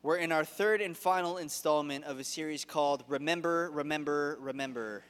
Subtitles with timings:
[0.00, 5.02] We're in our third and final installment of a series called Remember, Remember, Remember.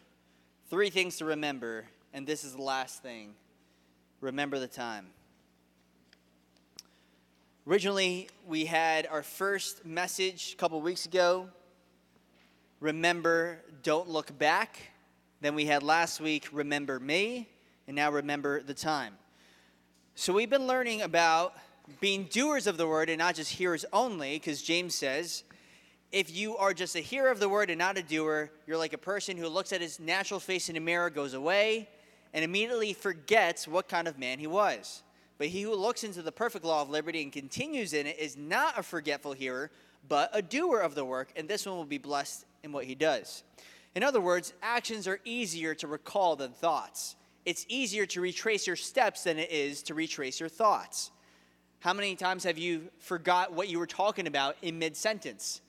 [0.70, 3.34] Three things to remember, and this is the last thing.
[4.22, 5.08] Remember the time.
[7.66, 11.50] Originally, we had our first message a couple weeks ago.
[12.80, 14.78] Remember, don't look back.
[15.42, 17.46] Then we had last week, Remember Me,
[17.86, 19.18] and now Remember the Time.
[20.14, 21.52] So we've been learning about
[22.00, 25.44] being doers of the word and not just hearers only, because James says,
[26.10, 28.94] if you are just a hearer of the word and not a doer, you're like
[28.94, 31.88] a person who looks at his natural face in a mirror, goes away,
[32.32, 35.02] and immediately forgets what kind of man he was.
[35.36, 38.36] But he who looks into the perfect law of liberty and continues in it is
[38.36, 39.70] not a forgetful hearer,
[40.08, 42.94] but a doer of the work, and this one will be blessed in what he
[42.94, 43.44] does.
[43.94, 47.16] In other words, actions are easier to recall than thoughts.
[47.44, 51.10] It's easier to retrace your steps than it is to retrace your thoughts.
[51.80, 55.60] How many times have you forgot what you were talking about in mid sentence?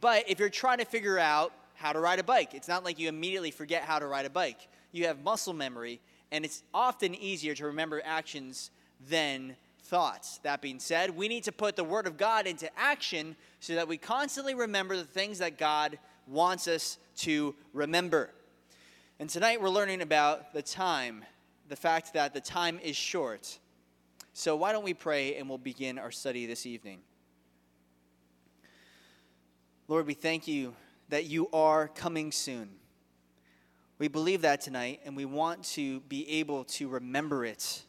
[0.00, 2.98] But if you're trying to figure out how to ride a bike, it's not like
[2.98, 4.68] you immediately forget how to ride a bike.
[4.90, 6.00] You have muscle memory,
[6.32, 8.72] and it's often easier to remember actions
[9.08, 10.38] than thoughts.
[10.42, 13.86] That being said, we need to put the Word of God into action so that
[13.86, 15.96] we constantly remember the things that God
[16.26, 18.30] wants us to remember.
[19.20, 21.24] And tonight we're learning about the time,
[21.68, 23.58] the fact that the time is short.
[24.34, 27.00] So, why don't we pray and we'll begin our study this evening?
[29.88, 30.74] Lord, we thank you
[31.10, 32.70] that you are coming soon.
[33.98, 37.82] We believe that tonight, and we want to be able to remember it,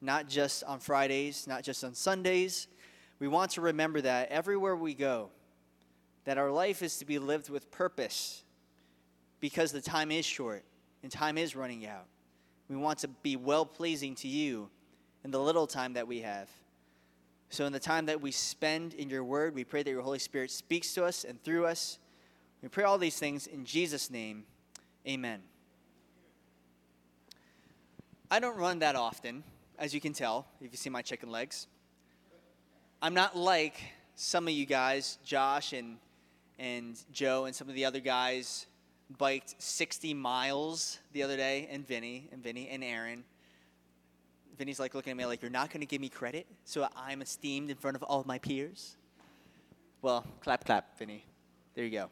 [0.00, 2.66] not just on Fridays, not just on Sundays.
[3.18, 5.28] We want to remember that everywhere we go,
[6.24, 8.42] that our life is to be lived with purpose
[9.38, 10.64] because the time is short
[11.02, 12.06] and time is running out.
[12.70, 14.70] We want to be well pleasing to you
[15.24, 16.48] in the little time that we have.
[17.50, 20.20] So, in the time that we spend in your word, we pray that your Holy
[20.20, 21.98] Spirit speaks to us and through us.
[22.62, 24.44] We pray all these things in Jesus' name.
[25.06, 25.40] Amen.
[28.30, 29.42] I don't run that often,
[29.78, 31.66] as you can tell if you see my chicken legs.
[33.02, 33.80] I'm not like
[34.14, 35.96] some of you guys, Josh and,
[36.58, 38.66] and Joe, and some of the other guys
[39.18, 43.24] biked 60 miles the other day, and Vinny, and Vinny, and Aaron.
[44.60, 47.22] Vinny's like looking at me like, You're not going to give me credit, so I'm
[47.22, 48.98] esteemed in front of all my peers?
[50.02, 51.24] Well, clap, clap, Vinny.
[51.74, 52.10] There you go.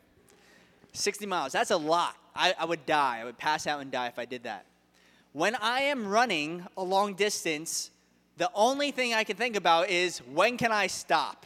[0.95, 2.17] 60 miles, that's a lot.
[2.35, 3.19] I, I would die.
[3.21, 4.65] I would pass out and die if I did that.
[5.35, 7.91] When I am running a long distance,
[8.39, 11.45] the only thing I can think about is when can I stop?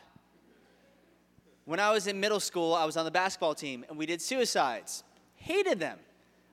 [1.65, 4.23] When I was in middle school, I was on the basketball team and we did
[4.23, 5.03] suicides.
[5.35, 5.99] Hated them.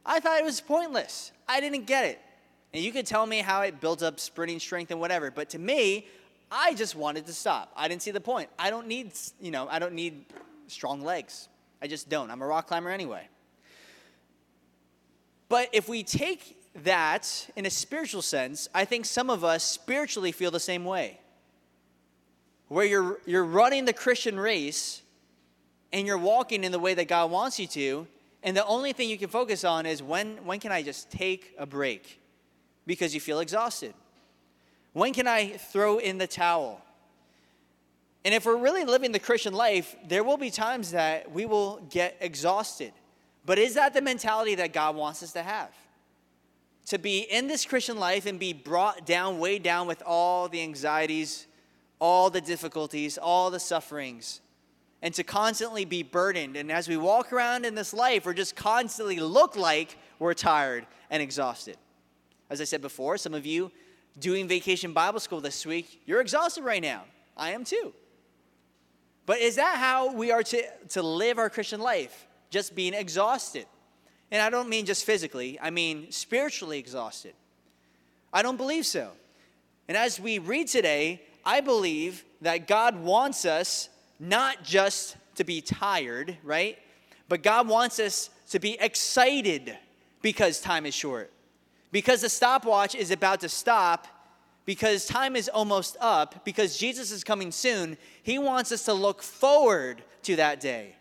[0.03, 1.33] I thought it was pointless.
[1.47, 2.19] I didn't get it.
[2.73, 5.59] And you could tell me how it builds up sprinting strength and whatever, but to
[5.59, 6.07] me,
[6.51, 7.71] I just wanted to stop.
[7.75, 8.49] I didn't see the point.
[8.57, 10.25] I don't need, you know, I don't need
[10.67, 11.47] strong legs.
[11.81, 12.29] I just don't.
[12.31, 13.27] I'm a rock climber anyway.
[15.47, 20.31] But if we take that in a spiritual sense, I think some of us spiritually
[20.31, 21.19] feel the same way.
[22.67, 25.01] Where you're, you're running the Christian race
[25.91, 28.07] and you're walking in the way that God wants you to,
[28.43, 31.55] and the only thing you can focus on is when, when can I just take
[31.57, 32.19] a break?
[32.89, 33.93] Because you feel exhausted?
[34.93, 36.81] When can I throw in the towel?
[38.25, 41.85] And if we're really living the Christian life, there will be times that we will
[41.91, 42.91] get exhausted.
[43.45, 45.69] But is that the mentality that God wants us to have?
[46.87, 50.63] To be in this Christian life and be brought down, weighed down with all the
[50.63, 51.45] anxieties,
[51.99, 54.41] all the difficulties, all the sufferings,
[55.03, 56.57] and to constantly be burdened.
[56.57, 60.87] And as we walk around in this life, we're just constantly look like we're tired
[61.11, 61.77] and exhausted.
[62.49, 63.71] As I said before, some of you
[64.17, 67.03] doing vacation Bible school this week, you're exhausted right now.
[67.37, 67.93] I am too.
[69.25, 72.27] But is that how we are to, to live our Christian life?
[72.49, 73.65] Just being exhausted.
[74.31, 77.33] And I don't mean just physically, I mean spiritually exhausted.
[78.31, 79.11] I don't believe so.
[79.87, 83.89] And as we read today, I believe that God wants us
[84.19, 86.77] not just to be tired, right?
[87.27, 89.77] But God wants us to be excited
[90.21, 91.31] because time is short.
[91.91, 94.07] Because the stopwatch is about to stop,
[94.65, 99.23] because time is almost up, because Jesus is coming soon, he wants us to look
[99.23, 100.95] forward to that day.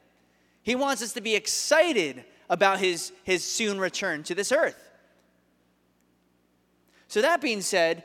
[0.62, 4.90] He wants us to be excited about his, his soon return to this earth.
[7.08, 8.04] So, that being said,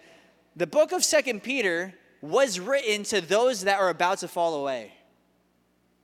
[0.55, 4.93] the book of Second Peter was written to those that are about to fall away,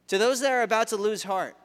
[0.08, 1.56] to those that are about to lose heart.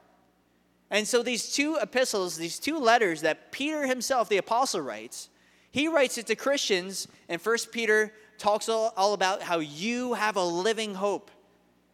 [0.91, 5.29] And so these two epistles, these two letters that Peter himself, the apostle, writes,
[5.71, 10.37] he writes it to Christians, and First Peter talks all, all about how you have
[10.37, 11.31] a living hope.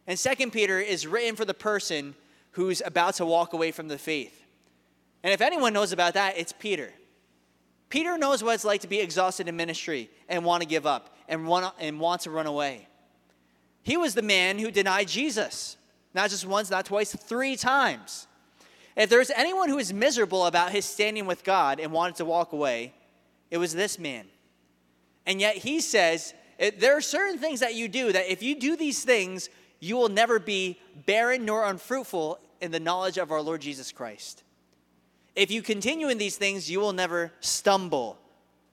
[0.05, 2.15] And Second Peter is written for the person
[2.51, 4.45] who's about to walk away from the faith.
[5.23, 6.93] And if anyone knows about that, it's Peter.
[7.89, 11.15] Peter knows what it's like to be exhausted in ministry and want to give up
[11.27, 12.87] and want, and want to run away.
[13.83, 15.77] He was the man who denied Jesus,
[16.13, 18.27] not just once, not twice, three times.
[19.01, 22.53] If there's anyone who is miserable about his standing with God and wanted to walk
[22.53, 22.93] away,
[23.49, 24.27] it was this man.
[25.25, 28.53] And yet he says, eh, there are certain things that you do that if you
[28.59, 29.49] do these things,
[29.79, 34.43] you will never be barren nor unfruitful in the knowledge of our Lord Jesus Christ.
[35.35, 38.19] If you continue in these things, you will never stumble,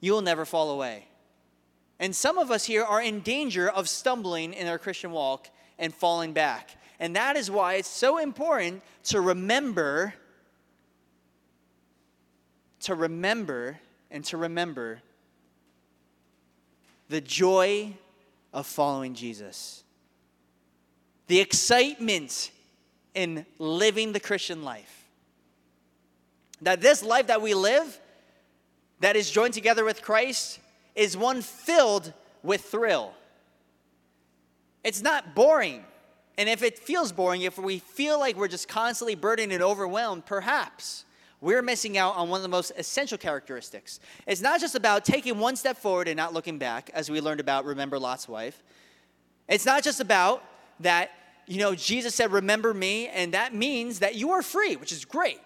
[0.01, 1.09] you will never fall away.
[1.99, 5.49] And some of us here are in danger of stumbling in our Christian walk
[5.79, 6.77] and falling back.
[7.01, 10.15] And that is why it's so important to remember,
[12.81, 13.79] to remember,
[14.11, 15.01] and to remember
[17.09, 17.93] the joy
[18.53, 19.85] of following Jesus,
[21.27, 22.51] the excitement
[23.15, 25.09] in living the Christian life.
[26.63, 28.01] That this life that we live,
[29.01, 30.59] that is joined together with Christ,
[30.95, 32.13] is one filled
[32.43, 33.13] with thrill.
[34.83, 35.85] It's not boring.
[36.39, 40.25] And if it feels boring, if we feel like we're just constantly burdened and overwhelmed,
[40.25, 41.05] perhaps
[41.41, 43.99] we're missing out on one of the most essential characteristics.
[44.25, 47.41] It's not just about taking one step forward and not looking back, as we learned
[47.41, 48.63] about Remember Lot's wife.
[49.49, 50.45] It's not just about
[50.81, 51.11] that,
[51.49, 55.05] you know, Jesus said, Remember me, and that means that you are free, which is
[55.05, 55.41] great.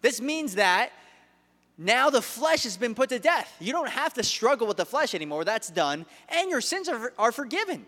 [0.00, 0.90] This means that
[1.76, 3.54] now the flesh has been put to death.
[3.60, 5.44] You don't have to struggle with the flesh anymore.
[5.44, 6.06] That's done.
[6.30, 7.84] And your sins are, are forgiven.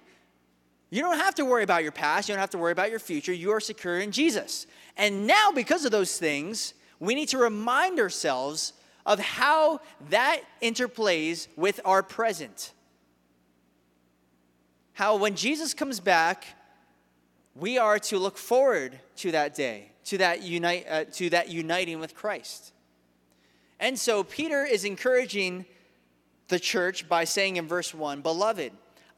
[0.92, 2.28] You don't have to worry about your past.
[2.28, 3.32] You don't have to worry about your future.
[3.32, 4.66] You are secure in Jesus.
[4.98, 8.74] And now, because of those things, we need to remind ourselves
[9.06, 9.80] of how
[10.10, 12.74] that interplays with our present.
[14.92, 16.44] How, when Jesus comes back,
[17.54, 22.00] we are to look forward to that day, to that, unite, uh, to that uniting
[22.00, 22.74] with Christ.
[23.80, 25.64] And so, Peter is encouraging
[26.48, 28.72] the church by saying in verse 1 Beloved,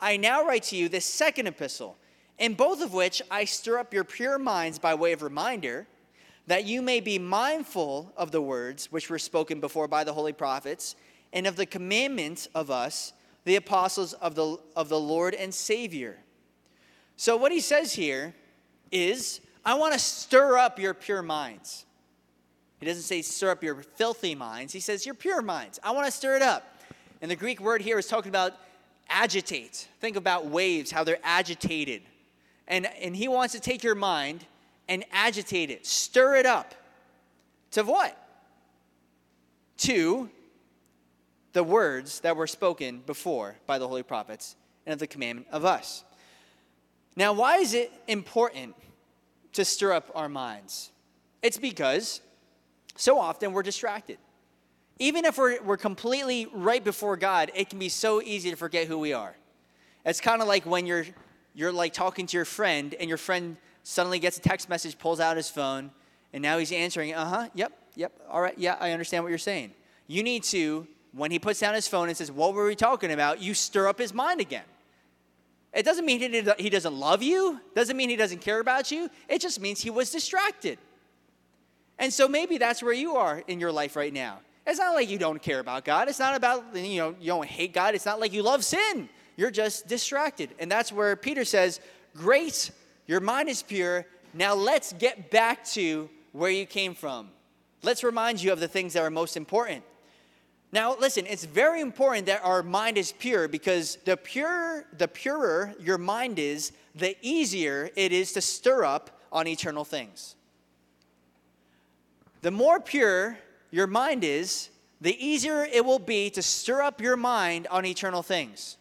[0.05, 1.97] I now write to you this second epistle,
[2.39, 5.87] in both of which I stir up your pure minds by way of reminder,
[6.47, 10.35] that you may be mindful of the words which were spoken before by the holy
[10.35, 10.95] prophets,
[11.33, 13.15] and of the commandments of us,
[13.47, 16.19] the apostles of the, of the Lord and Savior.
[17.17, 18.35] So, what he says here
[18.93, 21.87] is, I want to stir up your pure minds.
[22.79, 25.81] He doesn't say stir up your filthy minds, he says your pure minds.
[25.83, 26.77] I want to stir it up.
[27.23, 28.53] And the Greek word here is talking about
[29.09, 29.89] agitate.
[30.01, 32.03] Think about waves, how they're agitated.
[32.67, 34.45] And, and he wants to take your mind
[34.89, 36.75] and agitate it, stir it up.
[37.73, 38.17] To what?
[39.79, 40.31] To
[41.53, 44.56] the words that were spoken before by the holy prophets
[44.87, 46.05] and of the commandment of us.
[47.17, 48.75] Now, why is it important
[49.53, 50.91] to stir up our minds?
[51.43, 52.21] It's because
[52.97, 54.19] so often we're distracted.
[54.99, 58.87] Even if we're, we're completely right before God, it can be so easy to forget
[58.87, 59.35] who we are.
[60.05, 61.06] It's kind of like when you're,
[61.55, 65.20] you're like talking to your friend and your friend suddenly gets a text message, pulls
[65.20, 65.91] out his phone,
[66.32, 69.38] and now he's answering, uh huh, yep, yep, all right, yeah, I understand what you're
[69.38, 69.73] saying.
[70.06, 73.12] You need to, when he puts down his phone and says, What were we talking
[73.12, 73.40] about?
[73.40, 74.64] you stir up his mind again.
[75.73, 76.20] It doesn't mean
[76.58, 79.90] he doesn't love you, doesn't mean he doesn't care about you, it just means he
[79.90, 80.79] was distracted.
[81.99, 84.40] And so maybe that's where you are in your life right now.
[84.66, 86.09] It's not like you don't care about God.
[86.09, 87.94] It's not about, you know, you don't hate God.
[87.94, 89.09] It's not like you love sin.
[89.37, 90.50] You're just distracted.
[90.59, 91.80] And that's where Peter says,
[92.14, 92.71] Great,
[93.06, 94.06] your mind is pure.
[94.33, 97.30] Now let's get back to where you came from.
[97.83, 99.85] Let's remind you of the things that are most important.
[100.73, 105.75] Now, listen, it's very important that our mind is pure because the pure, the purer
[105.78, 110.35] your mind is, the easier it is to stir up on eternal things.
[112.42, 113.38] The more pure
[113.75, 118.23] your mind is, the easier it will be to stir up your mind on eternal
[118.23, 118.76] things.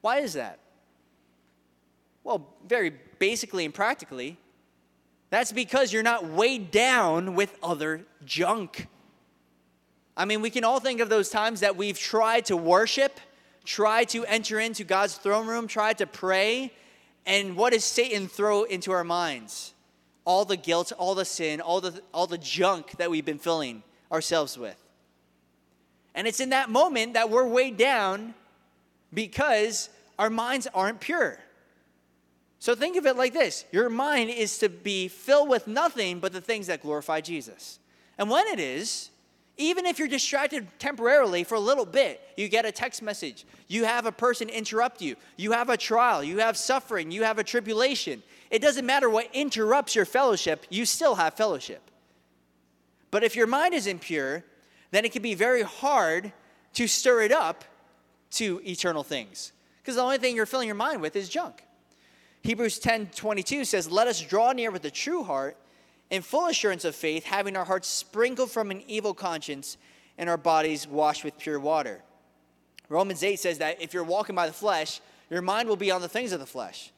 [0.00, 0.60] Why is that?
[2.24, 4.38] Well, very basically and practically,
[5.28, 8.86] that's because you're not weighed down with other junk.
[10.16, 13.20] I mean, we can all think of those times that we've tried to worship,
[13.66, 16.72] tried to enter into God's throne room, tried to pray,
[17.26, 19.74] and what does Satan throw into our minds?
[20.24, 23.82] All the guilt, all the sin, all the, all the junk that we've been filling
[24.10, 24.76] ourselves with.
[26.14, 28.34] And it's in that moment that we're weighed down
[29.14, 29.88] because
[30.18, 31.38] our minds aren't pure.
[32.58, 36.32] So think of it like this your mind is to be filled with nothing but
[36.32, 37.78] the things that glorify Jesus.
[38.18, 39.10] And when it is,
[39.60, 43.84] Even if you're distracted temporarily for a little bit, you get a text message, you
[43.84, 47.44] have a person interrupt you, you have a trial, you have suffering, you have a
[47.44, 48.22] tribulation.
[48.52, 51.87] It doesn't matter what interrupts your fellowship, you still have fellowship.
[53.10, 54.44] But if your mind is impure,
[54.90, 56.32] then it can be very hard
[56.74, 57.64] to stir it up
[58.32, 59.52] to eternal things.
[59.80, 61.64] Because the only thing you're filling your mind with is junk.
[62.42, 65.56] Hebrews 10 22 says, Let us draw near with a true heart
[66.10, 69.76] in full assurance of faith, having our hearts sprinkled from an evil conscience
[70.16, 72.02] and our bodies washed with pure water.
[72.88, 75.00] Romans 8 says that if you're walking by the flesh,
[75.30, 76.90] your mind will be on the things of the flesh.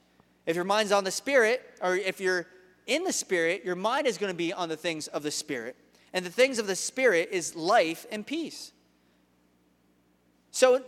[0.46, 2.46] If your mind's on the spirit, or if you're
[2.86, 5.76] in the spirit, your mind is going to be on the things of the spirit.
[6.12, 8.72] And the things of the spirit is life and peace.
[10.50, 10.82] So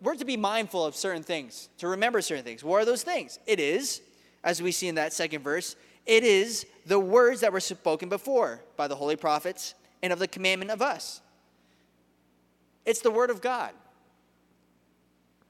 [0.00, 2.62] we're to be mindful of certain things, to remember certain things.
[2.62, 3.38] What are those things?
[3.46, 4.00] It is,
[4.44, 8.62] as we see in that second verse, it is the words that were spoken before
[8.76, 11.20] by the holy prophets and of the commandment of us.
[12.86, 13.72] It's the word of God.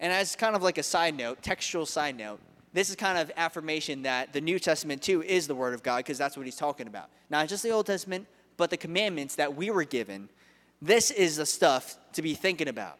[0.00, 2.40] And as kind of like a side note, textual side note,
[2.72, 5.98] this is kind of affirmation that the New Testament too is the word of God
[5.98, 7.10] because that's what he's talking about.
[7.28, 8.26] Not just the Old Testament,
[8.60, 10.28] but the commandments that we were given.
[10.82, 12.98] This is the stuff to be thinking about.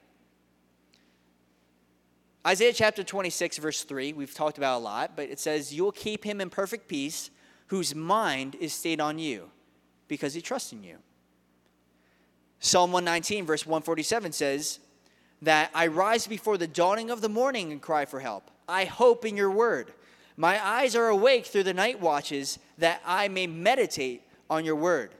[2.46, 5.92] Isaiah chapter 26, verse 3, we've talked about a lot, but it says, You will
[5.92, 7.28] keep him in perfect peace
[7.66, 9.50] whose mind is stayed on you
[10.08, 10.96] because he trusts in you.
[12.58, 14.78] Psalm 119, verse 147 says
[15.42, 18.50] that I rise before the dawning of the morning and cry for help.
[18.66, 19.92] I hope in your word.
[20.38, 25.10] My eyes are awake through the night watches that I may meditate on your word.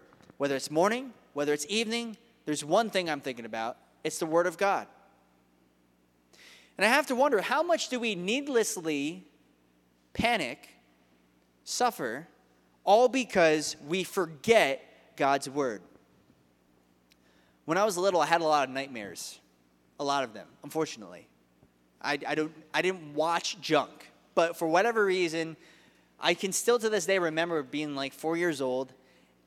[0.41, 2.17] Whether it's morning, whether it's evening,
[2.47, 4.87] there's one thing I'm thinking about it's the word of God.
[6.79, 9.27] And I have to wonder how much do we needlessly
[10.15, 10.67] panic,
[11.65, 12.27] suffer,
[12.85, 14.83] all because we forget
[15.15, 15.83] God's word.
[17.67, 19.39] When I was little, I had a lot of nightmares,
[19.99, 21.29] a lot of them, unfortunately.
[22.01, 25.59] I, I, don't, I didn't watch junk, but for whatever reason,
[26.19, 28.95] I can still to this day remember being like four years old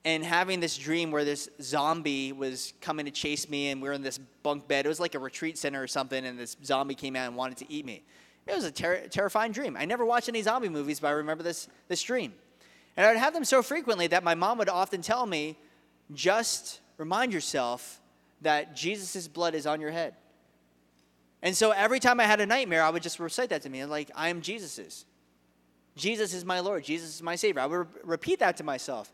[0.06, 3.94] and having this dream where this zombie was coming to chase me and we were
[3.94, 4.86] in this bunk bed.
[4.86, 7.58] It was like a retreat center or something, and this zombie came out and wanted
[7.60, 8.04] to eat me.
[8.46, 9.78] It was a ter- terrifying dream.
[9.78, 12.34] I never watched any zombie movies, but I remember this, this dream.
[12.98, 15.58] And I would have them so frequently that my mom would often tell me,
[16.14, 18.02] just remind yourself
[18.42, 20.16] that Jesus' blood is on your head.
[21.42, 23.84] And so every time I had a nightmare, I would just recite that to me,
[23.86, 25.06] like, I am Jesus's.
[25.96, 26.84] Jesus is my Lord.
[26.84, 27.62] Jesus is my Savior.
[27.62, 29.12] I would re- repeat that to myself.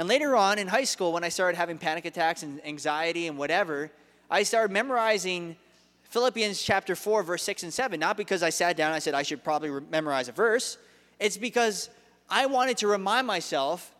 [0.00, 3.36] And later on in high school, when I started having panic attacks and anxiety and
[3.36, 3.90] whatever,
[4.30, 5.56] I started memorizing
[6.04, 8.00] Philippians chapter 4, verse 6 and 7.
[8.00, 10.78] Not because I sat down and I said I should probably re- memorize a verse,
[11.18, 11.90] it's because
[12.30, 13.94] I wanted to remind myself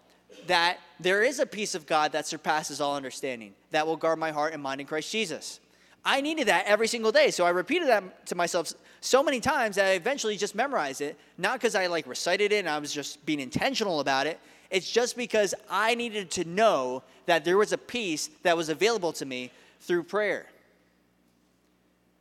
[0.47, 4.31] that there is a peace of God that surpasses all understanding that will guard my
[4.31, 5.61] heart and mind in Christ Jesus.
[6.03, 7.31] I needed that every single day.
[7.31, 11.19] So I repeated that to myself so many times that I eventually just memorized it,
[11.37, 14.41] not because I like recited it and I was just being intentional about it.
[14.71, 19.13] It's just because I needed to know that there was a peace that was available
[19.15, 19.51] to me
[19.81, 20.47] through prayer.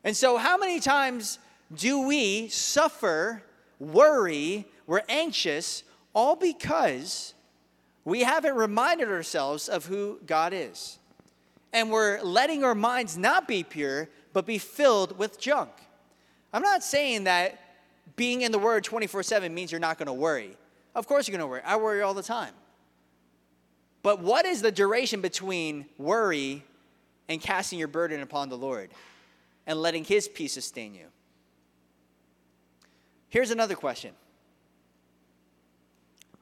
[0.04, 1.40] And so, how many times
[1.74, 3.44] do we suffer,
[3.80, 7.34] worry, we're anxious all because
[8.06, 10.98] we haven't reminded ourselves of who God is.
[11.72, 15.70] And we're letting our minds not be pure, but be filled with junk.
[16.52, 17.60] I'm not saying that
[18.16, 20.58] being in the Word 24 7 means you're not going to worry.
[20.96, 21.62] Of course, you're going to worry.
[21.66, 22.54] I worry all the time.
[24.02, 26.64] But what is the duration between worry
[27.28, 28.90] and casting your burden upon the Lord
[29.68, 31.06] and letting His peace sustain you?
[33.30, 34.14] Here's another question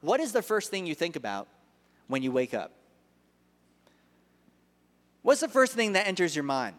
[0.00, 1.48] what is the first thing you think about
[2.06, 2.72] when you wake up?
[5.22, 6.76] What's the first thing that enters your mind?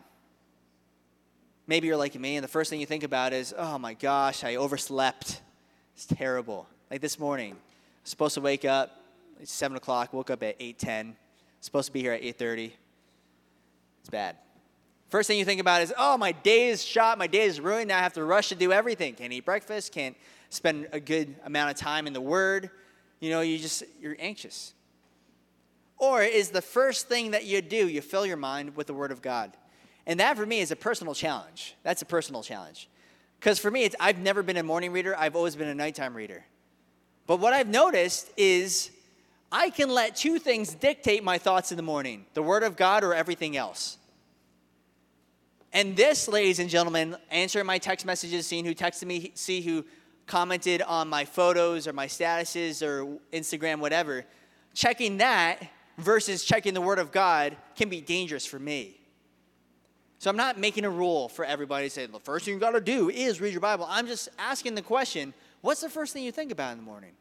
[1.67, 4.43] Maybe you're like me, and the first thing you think about is, oh my gosh,
[4.43, 5.41] I overslept.
[5.95, 6.65] It's terrible.
[6.89, 7.55] Like this morning,
[8.03, 9.03] supposed to wake up,
[9.39, 11.13] it's 7 o'clock, woke up at 8.10.
[11.61, 12.71] Supposed to be here at 8.30.
[14.01, 14.37] It's bad.
[15.09, 17.89] First thing you think about is, oh, my day is shot, my day is ruined,
[17.89, 19.15] now I have to rush to do everything.
[19.15, 20.15] Can't eat breakfast, can't
[20.49, 22.69] spend a good amount of time in the Word,
[23.19, 24.73] you know, you just, you're anxious.
[25.97, 29.11] Or is the first thing that you do, you fill your mind with the Word
[29.11, 29.51] of God.
[30.07, 31.75] And that for me is a personal challenge.
[31.83, 32.87] That's a personal challenge.
[33.39, 36.15] Because for me, it's, I've never been a morning reader, I've always been a nighttime
[36.15, 36.45] reader.
[37.29, 38.89] But what I've noticed is
[39.51, 43.03] I can let two things dictate my thoughts in the morning the Word of God
[43.03, 43.99] or everything else.
[45.71, 49.85] And this, ladies and gentlemen, answering my text messages, seeing who texted me, see who
[50.25, 54.25] commented on my photos or my statuses or Instagram, whatever,
[54.73, 55.61] checking that
[55.99, 58.99] versus checking the Word of God can be dangerous for me.
[60.17, 62.71] So I'm not making a rule for everybody to say the first thing you got
[62.71, 63.85] to do is read your Bible.
[63.87, 67.11] I'm just asking the question what's the first thing you think about in the morning?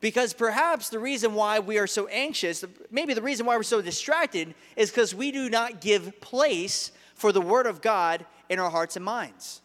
[0.00, 3.80] Because perhaps the reason why we are so anxious, maybe the reason why we're so
[3.80, 8.70] distracted, is because we do not give place for the Word of God in our
[8.70, 9.62] hearts and minds.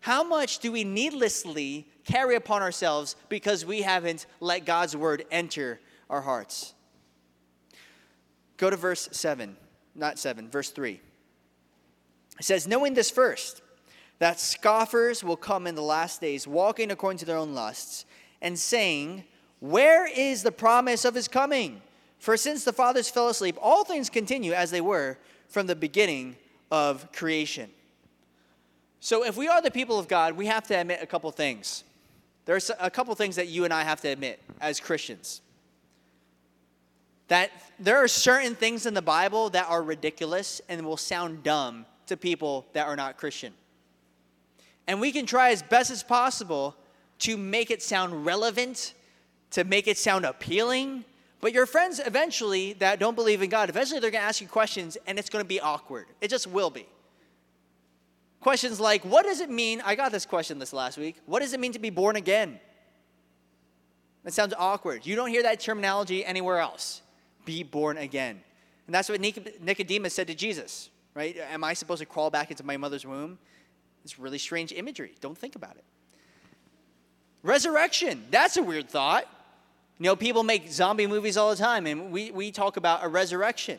[0.00, 5.80] How much do we needlessly carry upon ourselves because we haven't let God's Word enter
[6.10, 6.74] our hearts?
[8.58, 9.56] Go to verse 7
[9.98, 11.00] not 7, verse 3.
[12.38, 13.60] It says, Knowing this first,
[14.18, 18.04] that scoffers will come in the last days, walking according to their own lusts,
[18.42, 19.24] and saying,
[19.60, 21.80] Where is the promise of his coming?
[22.18, 26.36] For since the fathers fell asleep, all things continue as they were from the beginning
[26.70, 27.70] of creation.
[29.00, 31.84] So, if we are the people of God, we have to admit a couple things.
[32.44, 35.42] There's a couple things that you and I have to admit as Christians
[37.28, 41.86] that there are certain things in the Bible that are ridiculous and will sound dumb
[42.06, 43.52] to people that are not Christian.
[44.88, 46.74] And we can try as best as possible
[47.20, 48.94] to make it sound relevant,
[49.50, 51.04] to make it sound appealing.
[51.40, 54.48] But your friends eventually that don't believe in God, eventually they're going to ask you
[54.48, 56.06] questions and it's going to be awkward.
[56.20, 56.86] It just will be.
[58.40, 59.82] Questions like, what does it mean?
[59.84, 61.16] I got this question this last week.
[61.26, 62.58] What does it mean to be born again?
[64.24, 65.04] That sounds awkward.
[65.04, 67.02] You don't hear that terminology anywhere else
[67.44, 68.40] be born again.
[68.86, 71.36] And that's what Nicodemus said to Jesus, right?
[71.50, 73.38] Am I supposed to crawl back into my mother's womb?
[74.08, 75.12] It's really strange imagery.
[75.20, 75.84] Don't think about it.
[77.42, 79.26] Resurrection, that's a weird thought.
[79.98, 83.08] You know, people make zombie movies all the time, and we, we talk about a
[83.08, 83.78] resurrection.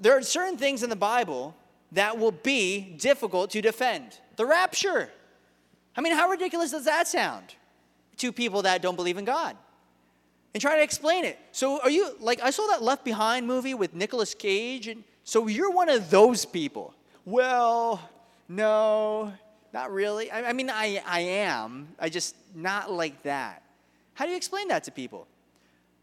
[0.00, 1.56] There are certain things in the Bible
[1.90, 4.16] that will be difficult to defend.
[4.36, 5.10] The rapture.
[5.96, 7.56] I mean, how ridiculous does that sound
[8.18, 9.56] to people that don't believe in God?
[10.52, 11.36] and try to explain it.
[11.50, 15.48] So are you like I saw that Left Behind movie with Nicolas Cage and so
[15.48, 16.94] you're one of those people.
[17.24, 18.00] Well,
[18.48, 19.32] no,
[19.72, 20.30] not really.
[20.30, 21.88] I, I mean I I am.
[21.98, 23.62] I just not like that.
[24.14, 25.26] How do you explain that to people?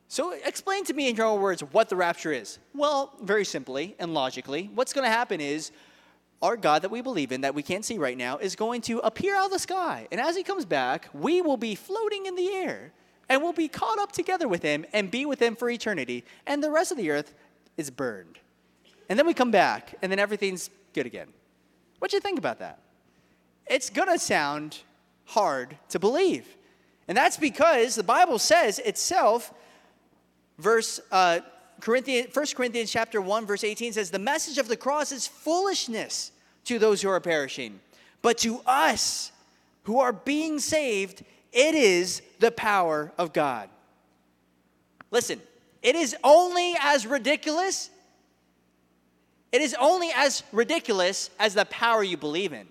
[0.07, 2.59] So explain to me in your own words what the rapture is.
[2.75, 5.71] Well, very simply and logically, what's going to happen is
[6.41, 8.99] our God that we believe in, that we can't see right now, is going to
[8.99, 10.07] appear out of the sky.
[10.11, 12.91] And as he comes back, we will be floating in the air
[13.31, 16.25] and we'll be caught up together with him and be with him for eternity.
[16.45, 17.33] And the rest of the earth
[17.77, 18.39] is burned.
[19.07, 21.29] And then we come back, and then everything's good again.
[22.01, 22.79] What do you think about that?
[23.67, 24.79] It's gonna sound
[25.25, 26.47] hard to believe.
[27.07, 29.53] And that's because the Bible says itself,
[30.57, 31.41] verse uh,
[31.79, 36.31] Corinthians, 1 Corinthians chapter 1, verse 18 says, the message of the cross is foolishness
[36.65, 37.79] to those who are perishing.
[38.23, 39.31] But to us
[39.83, 43.69] who are being saved, it is the power of God.
[45.11, 45.39] Listen,
[45.83, 47.90] it is only as ridiculous.
[49.51, 52.67] It is only as ridiculous as the power you believe in.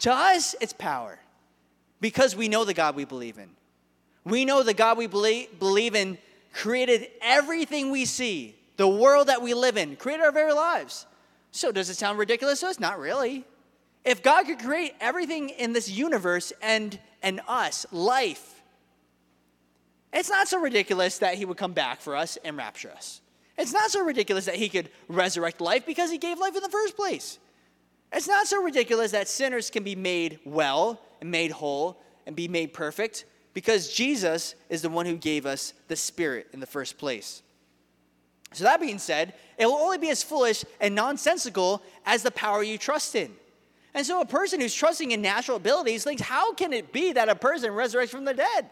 [0.00, 1.18] To us, it's power
[2.00, 3.50] because we know the God we believe in.
[4.24, 6.18] We know the God we believe, believe in
[6.52, 11.06] created everything we see, the world that we live in, created our very lives.
[11.50, 12.80] So, does it sound ridiculous to us?
[12.80, 13.44] Not really.
[14.04, 18.62] If God could create everything in this universe and and us life.
[20.12, 23.20] It's not so ridiculous that he would come back for us and rapture us.
[23.58, 26.68] It's not so ridiculous that he could resurrect life because he gave life in the
[26.68, 27.38] first place.
[28.12, 32.48] It's not so ridiculous that sinners can be made well and made whole and be
[32.48, 36.98] made perfect because Jesus is the one who gave us the Spirit in the first
[36.98, 37.42] place.
[38.52, 42.62] So, that being said, it will only be as foolish and nonsensical as the power
[42.62, 43.32] you trust in.
[43.94, 47.28] And so a person who's trusting in natural abilities thinks, how can it be that
[47.28, 48.70] a person resurrects from the dead?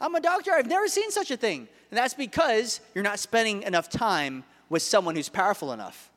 [0.00, 1.68] I'm a doctor, I've never seen such a thing.
[1.90, 6.10] And that's because you're not spending enough time with someone who's powerful enough.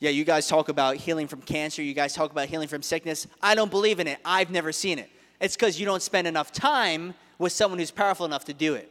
[0.00, 3.26] Yeah, you guys talk about healing from cancer, you guys talk about healing from sickness.
[3.40, 5.10] I don't believe in it, I've never seen it.
[5.40, 8.90] It's because you don't spend enough time with someone who's powerful enough to do it.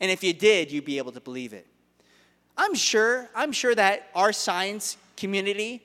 [0.00, 1.66] And if you did, you'd be able to believe it.
[2.56, 5.82] I'm sure, I'm sure that our science community,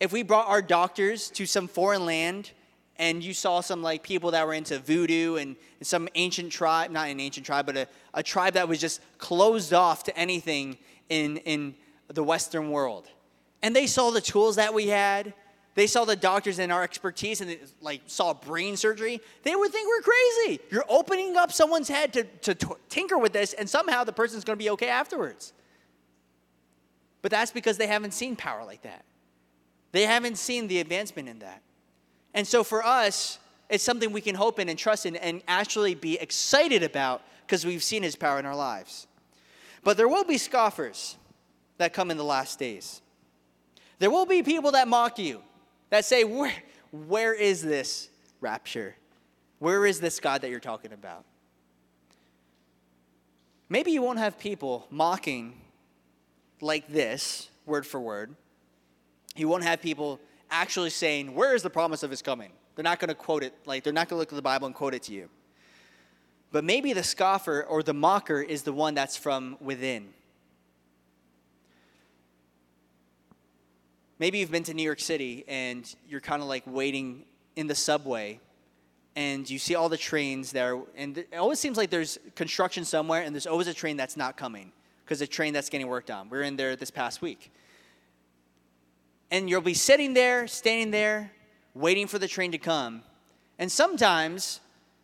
[0.00, 2.50] if we brought our doctors to some foreign land
[2.98, 7.08] and you saw some like people that were into voodoo and, some ancient tribe, not
[7.08, 10.76] an ancient tribe, but a, a tribe that was just closed off to anything
[11.08, 11.72] in, in
[12.08, 13.06] the Western world.
[13.62, 15.34] And they saw the tools that we had,
[15.76, 19.70] they saw the doctors and our expertise and they, like saw brain surgery, they would
[19.70, 20.60] think we're crazy.
[20.68, 24.42] You're opening up someone's head to, to t- tinker with this, and somehow the person's
[24.42, 25.52] gonna be okay afterwards.
[27.22, 29.04] But that's because they haven't seen power like that.
[29.92, 31.62] They haven't seen the advancement in that.
[32.34, 33.38] And so for us,
[33.68, 37.64] it's something we can hope in and trust in and actually be excited about because
[37.66, 39.06] we've seen his power in our lives.
[39.84, 41.16] But there will be scoffers
[41.78, 43.00] that come in the last days.
[43.98, 45.42] There will be people that mock you,
[45.90, 46.52] that say, Where,
[46.92, 48.08] where is this
[48.40, 48.94] rapture?
[49.58, 51.24] Where is this God that you're talking about?
[53.68, 55.60] Maybe you won't have people mocking
[56.60, 58.34] like this, word for word.
[59.36, 62.52] You won't have people actually saying, Where is the promise of his coming?
[62.74, 64.66] They're not going to quote it, like, they're not going to look at the Bible
[64.66, 65.28] and quote it to you.
[66.52, 70.08] But maybe the scoffer or the mocker is the one that's from within.
[74.18, 77.24] Maybe you've been to New York City and you're kind of like waiting
[77.56, 78.40] in the subway
[79.18, 83.22] and you see all the trains there, and it always seems like there's construction somewhere,
[83.22, 84.70] and there's always a train that's not coming
[85.04, 86.30] because a train that's getting worked on.
[86.30, 87.50] We are in there this past week.
[89.30, 91.32] And you'll be sitting there, standing there,
[91.74, 93.02] waiting for the train to come.
[93.58, 94.60] And sometimes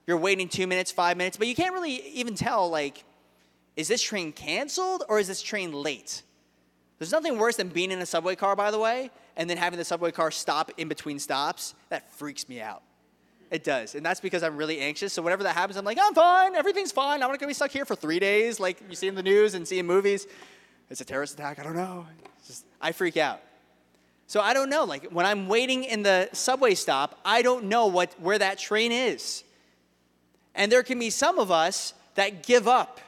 [0.06, 3.04] you're waiting two minutes, five minutes, but you can't really even tell, like,
[3.76, 6.22] is this train canceled or is this train late?
[6.98, 9.78] There's nothing worse than being in a subway car, by the way, and then having
[9.78, 11.74] the subway car stop in between stops.
[11.88, 12.82] That freaks me out.
[13.50, 13.94] It does.
[13.94, 15.12] And that's because I'm really anxious.
[15.12, 16.54] So whenever that happens, I'm like, I'm fine.
[16.54, 17.14] Everything's fine.
[17.14, 19.22] I'm not going to be stuck here for three days like you see in the
[19.22, 20.26] news and see in movies.
[20.88, 21.58] It's a terrorist attack.
[21.58, 22.06] I don't know.
[22.46, 23.40] Just, I freak out.
[24.34, 24.82] So I don't know.
[24.82, 28.90] Like when I'm waiting in the subway stop, I don't know what, where that train
[28.90, 29.44] is.
[30.56, 33.00] And there can be some of us that give up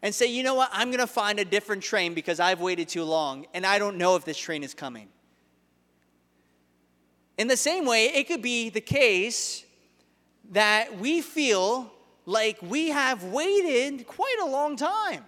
[0.00, 2.88] and say, you know what, I'm going to find a different train because I've waited
[2.88, 5.08] too long and I don't know if this train is coming.
[7.36, 9.66] In the same way, it could be the case
[10.52, 11.92] that we feel
[12.24, 15.26] like we have waited quite a long time.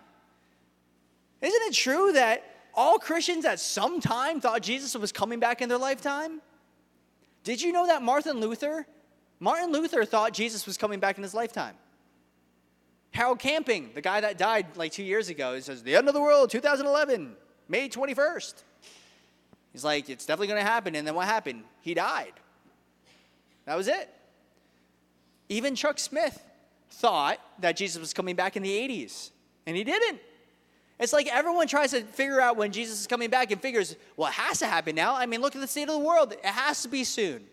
[1.42, 5.68] Isn't it true that all Christians at some time thought Jesus was coming back in
[5.68, 6.40] their lifetime?
[7.42, 8.86] Did you know that Martin Luther,
[9.40, 11.74] Martin Luther thought Jesus was coming back in his lifetime?
[13.12, 16.14] Harold Camping, the guy that died like two years ago, he says, The end of
[16.14, 17.34] the world, 2011,
[17.68, 18.54] May 21st.
[19.72, 20.94] He's like, It's definitely going to happen.
[20.94, 21.64] And then what happened?
[21.80, 22.32] He died.
[23.64, 24.12] That was it.
[25.48, 26.42] Even Chuck Smith
[26.90, 29.30] thought that Jesus was coming back in the 80s,
[29.66, 30.20] and he didn't.
[30.98, 34.28] It's like everyone tries to figure out when Jesus is coming back and figures, well,
[34.28, 35.14] it has to happen now.
[35.14, 36.32] I mean, look at the state of the world.
[36.32, 37.44] It has to be soon.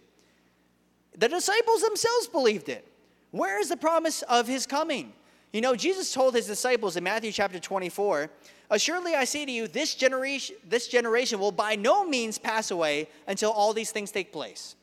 [1.17, 2.87] The disciples themselves believed it.
[3.31, 5.11] Where is the promise of his coming?
[5.51, 8.29] You know, Jesus told his disciples in Matthew chapter 24,
[8.69, 13.07] Assuredly I say to you, this generation, this generation will by no means pass away
[13.27, 14.75] until all these things take place.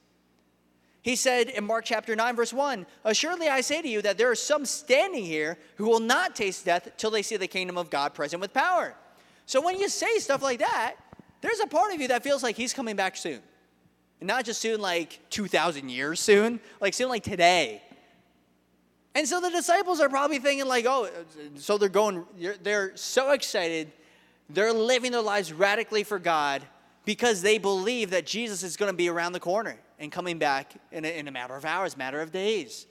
[1.03, 4.31] He said in Mark chapter 9, verse 1 Assuredly I say to you that there
[4.31, 7.91] are some standing here who will not taste death till they see the kingdom of
[7.91, 8.95] God present with power.
[9.47, 10.97] So when you say stuff like that,
[11.41, 13.41] there's a part of you that feels like he's coming back soon.
[14.21, 17.83] And not just soon, like 2,000 years soon, like soon, like today.
[19.15, 21.09] And so the disciples are probably thinking, like, oh,
[21.57, 22.25] so they're going,
[22.63, 23.91] they're so excited.
[24.51, 26.63] They're living their lives radically for God
[27.07, 30.75] because they believe that Jesus is going to be around the corner and coming back
[30.91, 32.87] in a, in a matter of hours, matter of days.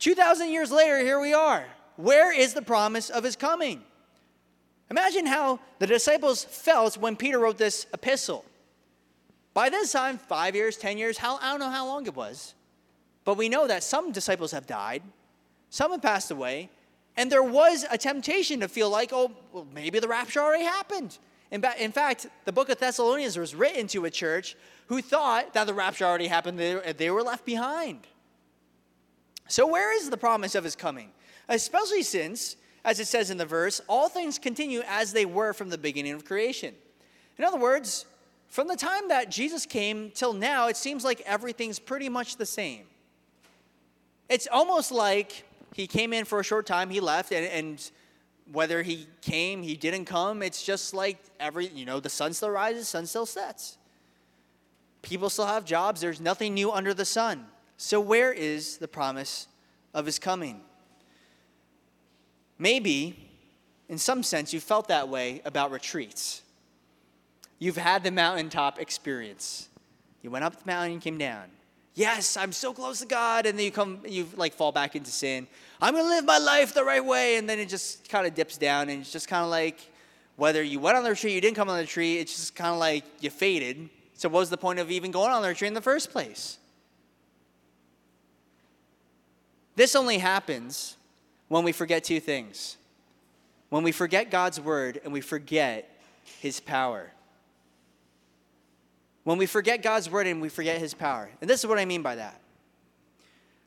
[0.00, 1.64] 2,000 years later, here we are.
[1.94, 3.82] Where is the promise of his coming?
[4.90, 8.44] Imagine how the disciples felt when Peter wrote this epistle.
[9.54, 12.54] By this time, five years, 10 years, how, I don't know how long it was,
[13.24, 15.02] but we know that some disciples have died,
[15.70, 16.68] some have passed away,
[17.16, 21.16] and there was a temptation to feel like, oh, well, maybe the rapture already happened.
[21.50, 24.56] In, in fact, the book of Thessalonians was written to a church
[24.86, 28.06] who thought that the rapture already happened, they, they were left behind.
[29.48, 31.10] So, where is the promise of his coming?
[31.48, 35.70] Especially since, as it says in the verse, all things continue as they were from
[35.70, 36.74] the beginning of creation.
[37.38, 38.06] In other words,
[38.48, 42.46] from the time that Jesus came till now, it seems like everything's pretty much the
[42.46, 42.84] same.
[44.28, 45.44] It's almost like
[45.74, 47.90] he came in for a short time, he left, and, and
[48.50, 52.50] whether he came, he didn't come, it's just like every, you know, the sun still
[52.50, 53.78] rises, sun still sets.
[55.06, 57.46] People still have jobs, there's nothing new under the sun.
[57.76, 59.48] So, where is the promise
[59.94, 60.60] of his coming?
[62.58, 63.28] Maybe,
[63.88, 66.42] in some sense, you felt that way about retreats.
[67.58, 69.68] You've had the mountaintop experience.
[70.22, 71.50] You went up the mountain and came down
[71.96, 75.10] yes, I'm so close to God, and then you come, you like fall back into
[75.10, 75.48] sin.
[75.82, 78.56] I'm gonna live my life the right way, and then it just kind of dips
[78.56, 79.80] down, and it's just kind of like
[80.36, 82.72] whether you went on the retreat, you didn't come on the retreat, it's just kind
[82.72, 83.88] of like you faded.
[84.16, 86.58] So, what was the point of even going on the retreat in the first place?
[89.76, 90.96] This only happens
[91.48, 92.76] when we forget two things
[93.68, 95.90] when we forget God's word and we forget
[96.40, 97.10] his power
[99.26, 101.28] when we forget God's word and we forget his power.
[101.40, 102.40] And this is what I mean by that.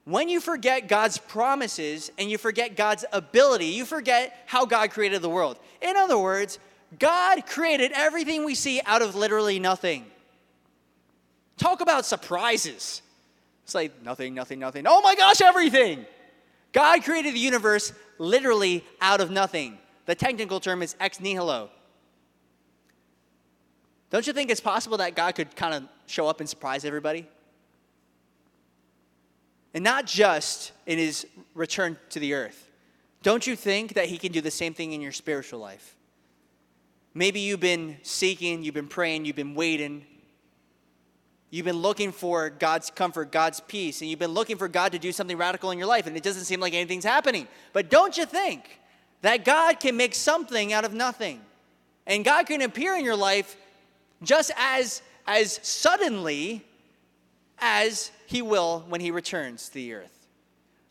[0.06, 5.22] When you forget God's promises and you forget God's ability, you forget how God created
[5.22, 5.60] the world.
[5.82, 6.60] In other words,
[6.98, 10.06] God created everything we see out of literally nothing.
[11.60, 13.04] Talk about surprises.
[13.66, 14.86] It's like nothing, nothing, nothing.
[14.88, 16.06] Oh my gosh, everything.
[16.72, 19.78] God created the universe literally out of nothing.
[20.06, 21.70] The technical term is ex nihilo.
[24.10, 27.28] Don't you think it's possible that God could kind of show up and surprise everybody?
[29.74, 32.70] And not just in his return to the earth.
[33.22, 35.96] Don't you think that he can do the same thing in your spiritual life?
[37.14, 40.06] Maybe you've been seeking, you've been praying, you've been waiting.
[41.52, 45.00] You've been looking for God's comfort, God's peace, and you've been looking for God to
[45.00, 47.48] do something radical in your life, and it doesn't seem like anything's happening.
[47.74, 48.80] But don't you think
[49.22, 51.42] that God can make something out of nothing?
[52.06, 53.58] And God can appear in your life
[54.22, 56.64] just as, as suddenly
[57.58, 60.28] as he will when he returns to the earth.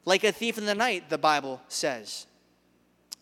[0.05, 2.27] Like a thief in the night, the Bible says.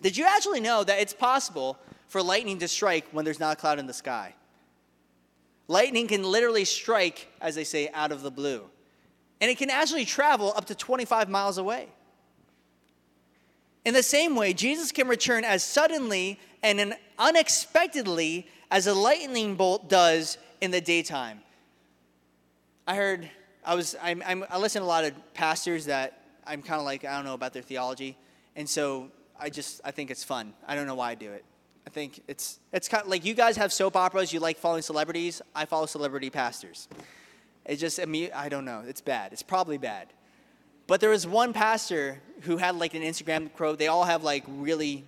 [0.00, 3.60] Did you actually know that it's possible for lightning to strike when there's not a
[3.60, 4.34] cloud in the sky?
[5.68, 8.62] Lightning can literally strike, as they say, out of the blue.
[9.40, 11.88] And it can actually travel up to 25 miles away.
[13.84, 19.88] In the same way, Jesus can return as suddenly and unexpectedly as a lightning bolt
[19.88, 21.40] does in the daytime.
[22.86, 23.30] I heard,
[23.64, 26.84] I was, I'm, I'm, i listen to a lot of pastors that I'm kind of
[26.84, 28.16] like, I don't know about their theology.
[28.54, 30.54] And so I just, I think it's fun.
[30.66, 31.44] I don't know why I do it.
[31.86, 34.82] I think it's, it's kind of like you guys have soap operas, you like following
[34.82, 35.40] celebrities.
[35.54, 36.88] I follow celebrity pastors.
[37.64, 38.82] It's just, I mean, I don't know.
[38.86, 39.32] It's bad.
[39.32, 40.08] It's probably bad.
[40.86, 43.78] But there was one pastor who had like an Instagram quote.
[43.78, 45.04] They all have like really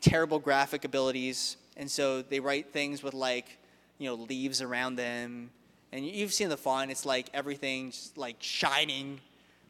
[0.00, 1.56] terrible graphic abilities.
[1.76, 3.58] And so they write things with like,
[3.98, 5.50] you know, leaves around them.
[5.92, 6.90] And you've seen the font.
[6.90, 9.20] It's like everything's like shining.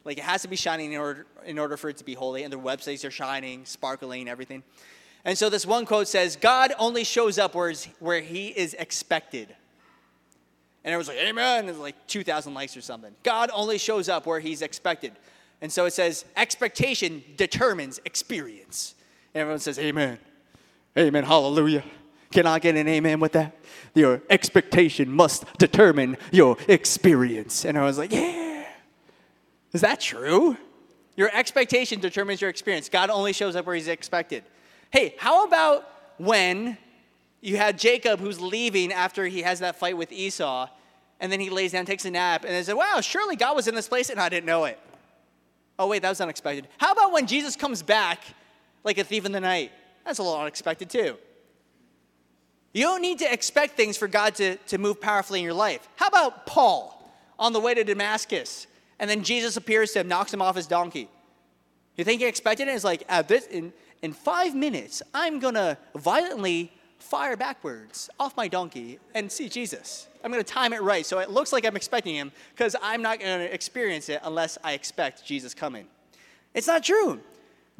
[0.03, 2.43] Like it has to be shining in order, in order for it to be holy.
[2.43, 4.63] And their websites are shining, sparkling, everything.
[5.25, 9.49] And so this one quote says, God only shows up where, where he is expected.
[10.83, 11.67] And everyone's like, Amen.
[11.67, 13.13] It's like 2,000 likes or something.
[13.23, 15.13] God only shows up where he's expected.
[15.61, 18.93] And so it says, expectation determines experience.
[19.33, 20.19] And everyone says, Amen.
[20.95, 21.23] Amen.
[21.23, 21.83] Hallelujah.
[22.31, 23.55] Can I get an amen with that?
[23.95, 27.65] Your expectation must determine your experience.
[27.65, 28.65] And I was like, Yeah.
[29.73, 30.55] Is that true?
[31.17, 32.89] Your expectation determines your experience.
[32.89, 34.43] God only shows up where he's expected.
[34.91, 36.77] Hey, how about when
[37.41, 40.67] you had Jacob who's leaving after he has that fight with Esau,
[41.19, 43.67] and then he lays down, takes a nap, and they said, Wow, surely God was
[43.67, 44.79] in this place and I didn't know it.
[45.77, 46.67] Oh, wait, that was unexpected.
[46.77, 48.21] How about when Jesus comes back
[48.83, 49.71] like a thief in the night?
[50.05, 51.17] That's a little unexpected, too.
[52.73, 55.87] You don't need to expect things for God to, to move powerfully in your life.
[55.95, 58.67] How about Paul on the way to Damascus?
[58.99, 61.09] And then Jesus appears to him, knocks him off his donkey.
[61.95, 62.71] You think he expected it?
[62.71, 63.73] It's like, at this, in,
[64.05, 70.07] in five minutes, I'm to violently fire backwards off my donkey and see Jesus.
[70.23, 73.19] I'm to time it right so it looks like I'm expecting him because I'm not
[73.39, 75.87] to experience it unless I expect Jesus coming.
[76.53, 77.19] It's not true.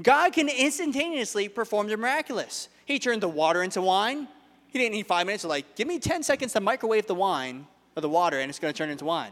[0.01, 2.69] God can instantaneously perform the miraculous.
[2.85, 4.27] He turned the water into wine.
[4.67, 5.43] He didn't need five minutes.
[5.43, 8.59] So like, give me 10 seconds to microwave the wine or the water and it's
[8.73, 9.31] to turn into wine.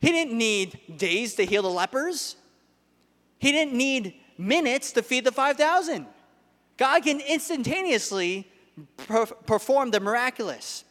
[0.00, 2.36] He didn't need days to heal the lepers.
[3.38, 6.06] He didn't need minutes to feed the 5,000.
[6.76, 8.48] God can instantaneously
[9.46, 10.84] perform the miraculous.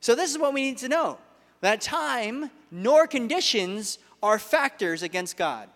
[0.00, 1.18] So, this is what we need to know
[1.60, 5.68] that time nor conditions are factors against God.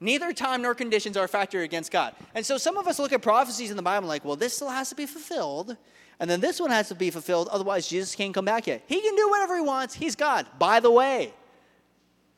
[0.00, 2.14] Neither time nor conditions are a factor against God.
[2.34, 4.70] And so some of us look at prophecies in the Bible like, well, this still
[4.70, 5.76] has to be fulfilled,
[6.20, 8.84] and then this one has to be fulfilled, otherwise Jesus can't come back yet.
[8.86, 9.94] He can do whatever he wants.
[9.94, 10.46] He's God.
[10.58, 11.32] By the way,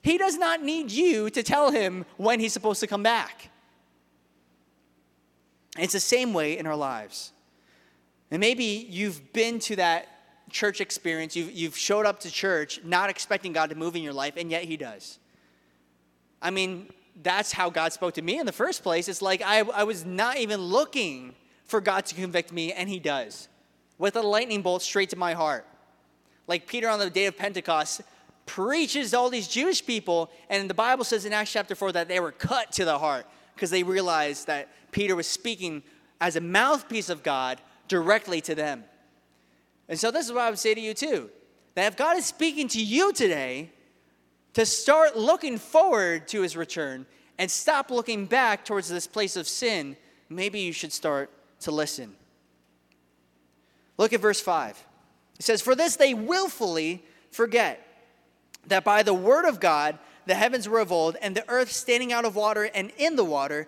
[0.02, 3.50] he does not need you to tell him when he's supposed to come back.
[5.78, 7.32] It's the same way in our lives.
[8.30, 10.08] And maybe you've been to that
[10.50, 14.12] church experience, you've, you've showed up to church not expecting God to move in your
[14.12, 15.18] life, and yet He does.
[16.42, 16.88] I mean,
[17.22, 19.08] that's how God spoke to me in the first place.
[19.08, 21.34] It's like I, I was not even looking
[21.64, 23.48] for God to convict me, and He does.
[23.98, 25.66] With a lightning bolt straight to my heart.
[26.46, 28.00] Like Peter on the day of Pentecost
[28.50, 32.08] preaches to all these Jewish people, and the Bible says in Acts chapter 4 that
[32.08, 35.84] they were cut to the heart because they realized that Peter was speaking
[36.20, 38.82] as a mouthpiece of God directly to them.
[39.88, 41.30] And so, this is what I would say to you too
[41.76, 43.70] that if God is speaking to you today,
[44.54, 47.06] to start looking forward to his return
[47.38, 49.96] and stop looking back towards this place of sin,
[50.28, 52.16] maybe you should start to listen.
[53.96, 54.84] Look at verse 5.
[55.38, 57.86] It says, For this they willfully forget
[58.70, 62.12] that by the word of God the heavens were of old, and the earth standing
[62.12, 63.66] out of water and in the water,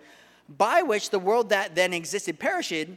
[0.49, 2.89] by which the world that then existed perished,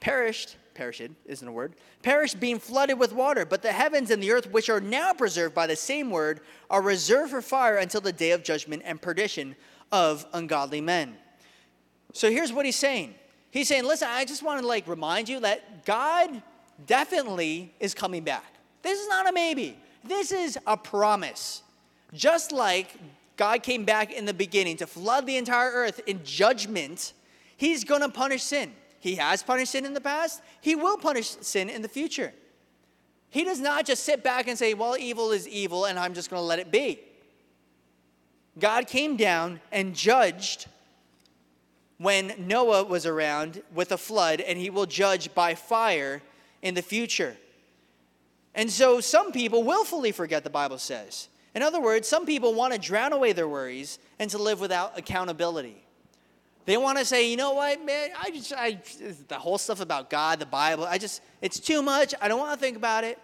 [0.00, 3.44] perished, perished isn't a word, perished being flooded with water.
[3.44, 6.82] But the heavens and the earth, which are now preserved by the same word, are
[6.82, 9.56] reserved for fire until the day of judgment and perdition
[9.90, 11.16] of ungodly men.
[12.12, 13.14] So here's what he's saying.
[13.50, 16.42] He's saying, listen, I just want to like remind you that God
[16.86, 18.54] definitely is coming back.
[18.82, 19.76] This is not a maybe.
[20.04, 21.62] This is a promise.
[22.12, 22.96] Just like
[23.36, 27.12] God came back in the beginning to flood the entire earth in judgment,
[27.56, 28.72] He's going to punish sin.
[29.00, 32.32] He has punished sin in the past, He will punish sin in the future.
[33.30, 36.30] He does not just sit back and say, well, evil is evil and I'm just
[36.30, 36.98] going to let it be.
[38.58, 40.66] God came down and judged
[41.98, 46.22] when Noah was around with a flood, and he will judge by fire
[46.62, 47.36] in the future.
[48.54, 51.28] And so some people willfully forget, the Bible says.
[51.54, 54.98] In other words, some people want to drown away their worries and to live without
[54.98, 55.82] accountability.
[56.66, 58.78] They want to say, you know what, man, I just, I,
[59.28, 62.14] the whole stuff about God, the Bible, I just, it's too much.
[62.20, 63.18] I don't want to think about it.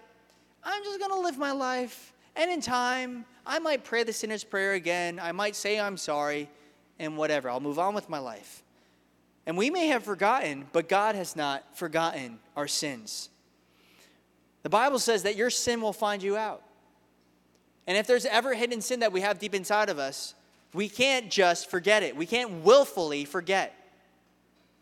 [0.65, 2.12] I'm just going to live my life.
[2.35, 5.21] And in time, I might pray the sinner's prayer again.
[5.23, 6.51] I might say I'm sorry
[6.99, 7.49] and whatever.
[7.49, 8.65] I'll move on with my life.
[9.47, 13.31] And we may have forgotten, but God has not forgotten our sins.
[14.66, 16.61] The Bible says that your sin will find you out.
[17.87, 20.35] And if there's ever hidden sin that we have deep inside of us,
[20.74, 22.16] we can't just forget it.
[22.16, 23.72] We can't willfully forget.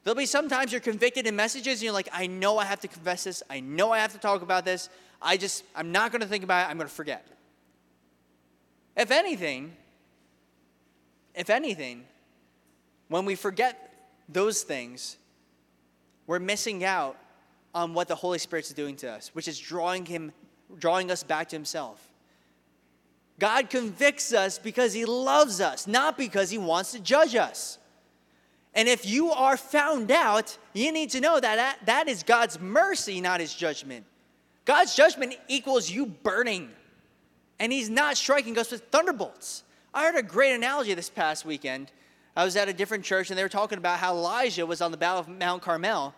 [0.02, 2.88] There'll be sometimes you're convicted in messages and you're like, I know I have to
[2.88, 3.42] confess this.
[3.50, 4.88] I know I have to talk about this.
[5.20, 6.70] I just, I'm not going to think about it.
[6.70, 7.26] I'm going to forget.
[8.96, 9.76] If anything,
[11.34, 12.04] if anything,
[13.08, 15.18] when we forget those things,
[16.26, 17.18] we're missing out
[17.74, 20.32] on what the Holy Spirit is doing to us, which is drawing him,
[20.78, 22.10] drawing us back to Himself.
[23.38, 27.78] God convicts us because He loves us, not because He wants to judge us.
[28.74, 32.60] And if you are found out, you need to know that that, that is God's
[32.60, 34.06] mercy, not His judgment.
[34.64, 36.70] God's judgment equals you burning,
[37.58, 39.64] and He's not striking us with thunderbolts.
[39.92, 41.90] I heard a great analogy this past weekend.
[42.37, 44.90] I was at a different church, and they were talking about how Elijah was on
[44.90, 46.14] the Battle of Mount Carmel,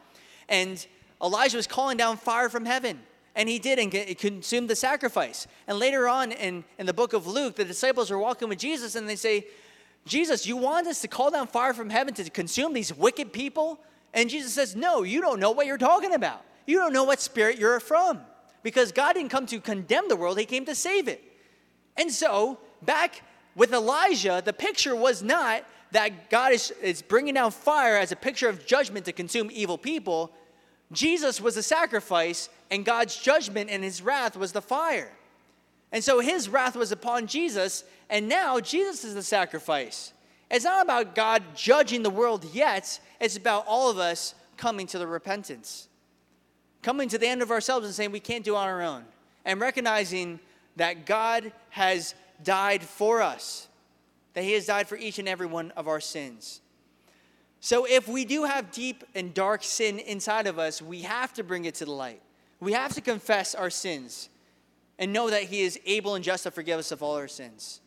[0.49, 0.87] and
[1.23, 3.01] Elijah was calling down fire from heaven.
[3.35, 5.47] And he did, and it consumed the sacrifice.
[5.67, 8.95] And later on in, in the book of Luke, the disciples are walking with Jesus
[8.95, 9.47] and they say,
[10.07, 13.79] Jesus, you want us to call down fire from heaven to consume these wicked people?
[14.15, 16.43] And Jesus says, No, you don't know what you're talking about.
[16.65, 18.21] You don't know what spirit you're from.
[18.63, 21.23] Because God didn't come to condemn the world, He came to save it.
[21.97, 23.23] And so, back
[23.55, 28.17] with Elijah, the picture was not that God is, is bringing down fire as a
[28.17, 30.33] picture of judgment to consume evil people.
[30.93, 35.11] Jesus was a sacrifice, and God's judgment and his wrath was the fire.
[35.93, 40.13] And so his wrath was upon Jesus, and now Jesus is the sacrifice.
[40.51, 44.99] It's not about God judging the world yet, it's about all of us coming to
[44.99, 45.89] the repentance.
[46.83, 49.05] Coming to the end of ourselves and saying we can't do on our own.
[49.45, 50.39] And recognizing
[50.77, 53.67] that God has died for us,
[54.35, 56.61] that he has died for each and every one of our sins.
[57.67, 61.43] So if we do have deep and dark sin inside of us, we have to
[61.43, 62.23] bring it to the light.
[62.61, 64.29] We have to confess our sins
[65.01, 67.81] and know that He is able and just to forgive us of all our sins.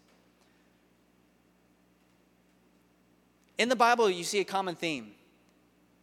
[3.58, 5.12] In the Bible, you see a common theme.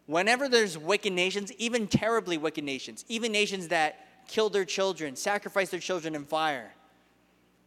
[0.06, 5.70] Whenever there's wicked nations, even terribly wicked nations, even nations that killed their children, sacrificed
[5.70, 6.72] their children in fire,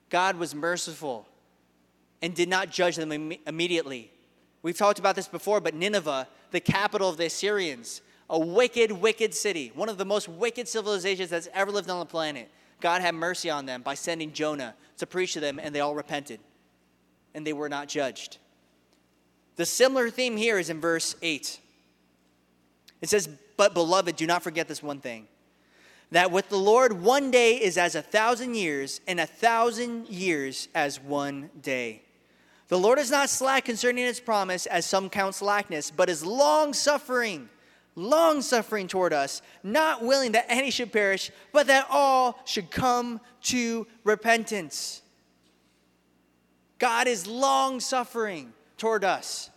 [0.09, 1.27] God was merciful
[2.23, 4.11] and did not judge them Im- immediately
[4.61, 9.33] We've talked about this before, but Nineveh, the capital of the Assyrians, a wicked, wicked
[9.33, 12.49] city, one of the most wicked civilizations that's ever lived on the planet.
[12.81, 15.95] God had mercy on them by sending Jonah to preach to them, and they all
[15.95, 16.39] repented,
[17.33, 18.37] and they were not judged.
[19.55, 21.59] The similar theme here is in verse 8.
[23.01, 25.27] It says, But beloved, do not forget this one thing
[26.11, 30.67] that with the Lord, one day is as a thousand years, and a thousand years
[30.73, 32.01] as one day.
[32.69, 36.73] The Lord is not slack concerning his promise, as some count slackness, but is long
[36.73, 37.49] suffering,
[37.95, 43.19] long suffering toward us, not willing that any should perish, but that all should come
[43.41, 45.01] to repentance.
[46.77, 49.49] God is long suffering toward us.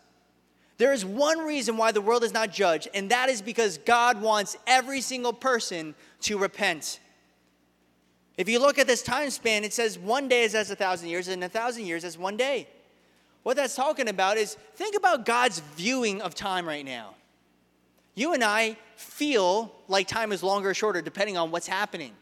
[0.79, 4.23] There is one reason why the world is not judged, and that is because God
[4.23, 6.99] wants every single person to repent.
[8.39, 11.11] If you look at this time span, it says one day is as a thousand
[11.11, 12.69] years, and a thousand years as one day.
[13.43, 17.15] What that's talking about is think about God's viewing of time right now.
[18.15, 22.13] You and I feel like time is longer or shorter depending on what's happening.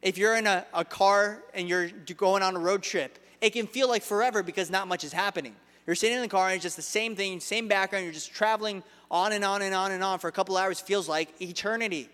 [0.00, 3.66] If you're in a, a car and you're going on a road trip it can
[3.66, 5.54] feel like forever because not much is happening.
[5.86, 8.04] You're sitting in the car and it's just the same thing, same background.
[8.04, 10.80] You're just traveling on and on and on and on for a couple hours.
[10.80, 12.08] Feels like eternity.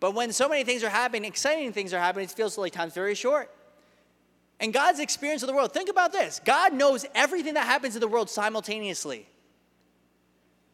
[0.00, 2.94] But when so many things are happening, exciting things are happening, it feels like time's
[2.94, 3.50] very short.
[4.58, 8.00] And God's experience of the world, think about this God knows everything that happens in
[8.00, 9.26] the world simultaneously.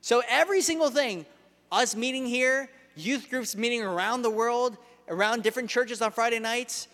[0.01, 1.27] So every single thing,
[1.71, 4.77] us meeting here, youth groups meeting around the world,
[5.09, 6.89] around different churches on Friday nights,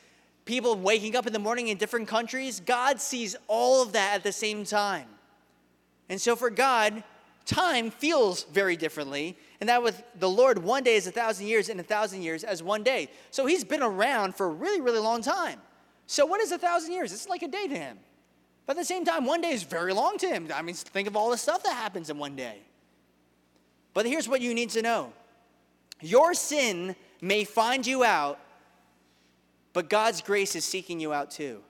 [0.45, 4.23] people waking up in the morning in different countries, God sees all of that at
[4.23, 5.07] the same time.
[6.09, 7.03] And so for God,
[7.45, 9.37] time feels very differently.
[9.61, 12.45] And that with the Lord, one day is a thousand years, and a thousand years
[12.45, 13.09] as one day.
[13.31, 15.61] So he's been around for a really, really long time.
[16.09, 17.13] So what is a thousand years?
[17.13, 17.99] It's like a day to him.
[18.65, 20.49] But at the same time, one day is very long to him.
[20.55, 22.61] I mean, think of all the stuff that happens in one day.
[23.93, 25.13] But here's what you need to know
[26.01, 28.41] your sin may find you out,
[29.75, 31.61] but God's grace is seeking you out too.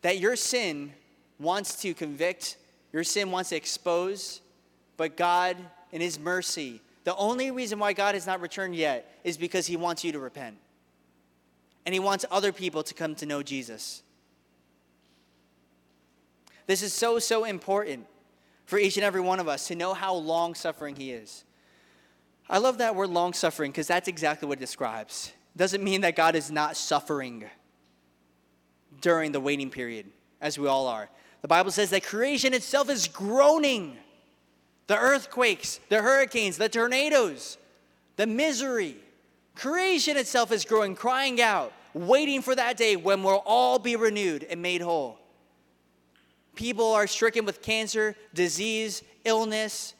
[0.00, 0.94] That your sin
[1.38, 2.56] wants to convict,
[2.94, 4.40] your sin wants to expose,
[4.96, 5.58] but God,
[5.92, 9.76] in His mercy, the only reason why God has not returned yet is because He
[9.76, 10.56] wants you to repent.
[11.86, 14.02] And He wants other people to come to know Jesus.
[16.66, 18.06] This is so, so important
[18.64, 21.44] for each and every one of us to know how long suffering He is.
[22.48, 25.32] I love that word long suffering because that's exactly what it describes.
[25.54, 27.44] It doesn't mean that God is not suffering
[29.00, 30.06] during the waiting period,
[30.40, 31.08] as we all are.
[31.42, 33.96] The Bible says that creation itself is groaning.
[34.86, 37.58] The earthquakes, the hurricanes, the tornadoes,
[38.16, 38.96] the misery.
[39.54, 44.44] Creation itself is growing, crying out, waiting for that day when we'll all be renewed
[44.44, 45.18] and made whole.
[46.54, 49.94] People are stricken with cancer, disease, illness,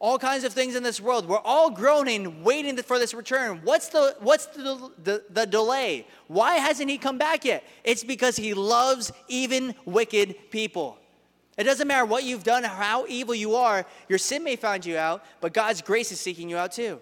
[0.00, 1.28] all kinds of things in this world.
[1.28, 3.60] We're all groaning, waiting for this return.
[3.64, 6.06] What's the what's the, the, the, delay?
[6.26, 7.64] Why hasn't he come back yet?
[7.84, 10.96] It's because he loves even wicked people.
[11.56, 14.96] It doesn't matter what you've done, how evil you are, your sin may find you
[14.96, 17.00] out, but God's grace is seeking you out too.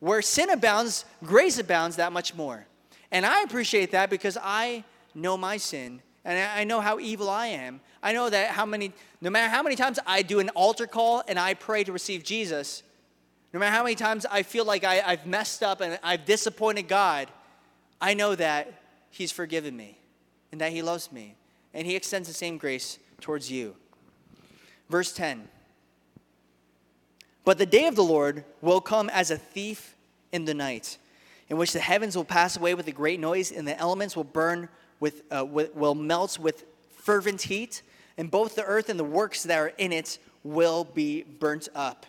[0.00, 2.66] Where sin abounds, grace abounds that much more.
[3.10, 7.46] And I appreciate that because I know my sin and I know how evil I
[7.46, 7.80] am.
[8.02, 11.22] I know that how many, no matter how many times I do an altar call
[11.28, 12.82] and I pray to receive Jesus,
[13.52, 16.88] no matter how many times I feel like I, I've messed up and I've disappointed
[16.88, 17.28] God,
[18.00, 19.98] I know that He's forgiven me
[20.50, 21.36] and that He loves me.
[21.72, 23.74] And He extends the same grace towards you.
[24.88, 25.48] Verse 10
[27.44, 29.96] But the day of the Lord will come as a thief
[30.32, 30.98] in the night,
[31.48, 34.24] in which the heavens will pass away with a great noise, and the elements will
[34.24, 34.68] burn
[35.00, 36.64] with, uh, with, will melt with
[36.96, 37.82] fervent heat,
[38.16, 42.06] and both the earth and the works that are in it will be burnt up.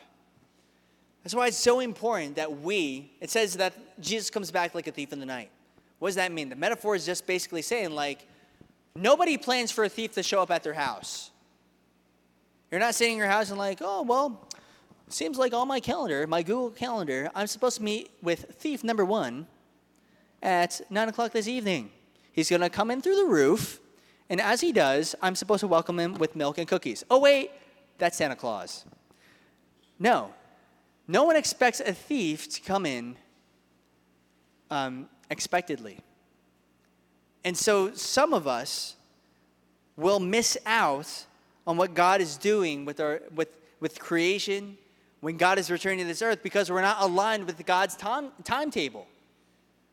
[1.24, 4.92] That's why it's so important that we, it says that Jesus comes back like a
[4.92, 5.50] thief in the night.
[6.00, 6.48] What does that mean?
[6.50, 8.26] The metaphor is just basically saying, like,
[9.02, 11.32] nobody plans for a thief to show up at their house.
[12.72, 14.48] You're not sitting in your house and, like, oh, well,
[15.10, 19.06] seems like on my calendar, my Google Calendar, I'm supposed to meet with thief number
[19.06, 19.48] one
[20.42, 21.92] at 9 o'clock this evening.
[22.34, 23.80] He's going to come in through the roof,
[24.30, 27.04] and as he does, I'm supposed to welcome him with milk and cookies.
[27.10, 27.52] Oh, wait,
[27.98, 28.86] that's Santa Claus.
[29.98, 30.34] No,
[31.08, 33.16] no one expects a thief to come in
[34.70, 36.00] um, expectedly.
[37.44, 38.96] And so some of us
[39.96, 41.26] will miss out
[41.66, 44.78] on what God is doing with, our, with, with creation
[45.22, 49.08] when God is returning to this earth because we're not aligned with God's time, timetable.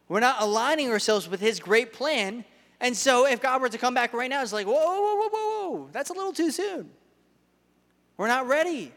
[0.08, 2.44] We're not aligning ourselves with His great plan.
[2.80, 5.28] And so if God were to come back right now, it's like, whoa, whoa, whoa,
[5.28, 6.90] whoa, whoa, that's a little too soon.
[8.16, 8.92] We're not ready.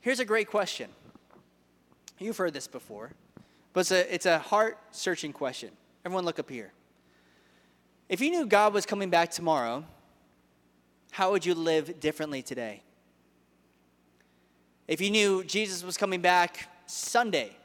[0.00, 0.90] Here's a great question.
[2.18, 3.12] You've heard this before,
[3.72, 5.70] but it's a, it's a heart searching question.
[6.04, 6.72] Everyone, look up here.
[8.08, 9.84] If you knew God was coming back tomorrow,
[11.12, 12.82] how would you live differently today?
[14.88, 17.56] If you knew Jesus was coming back Sunday,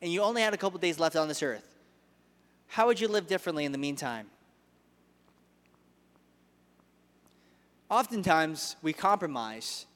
[0.00, 1.76] and you only had a couple days left on this earth,
[2.68, 4.26] how would you live differently in the meantime?
[7.90, 9.86] Oftentimes, we compromise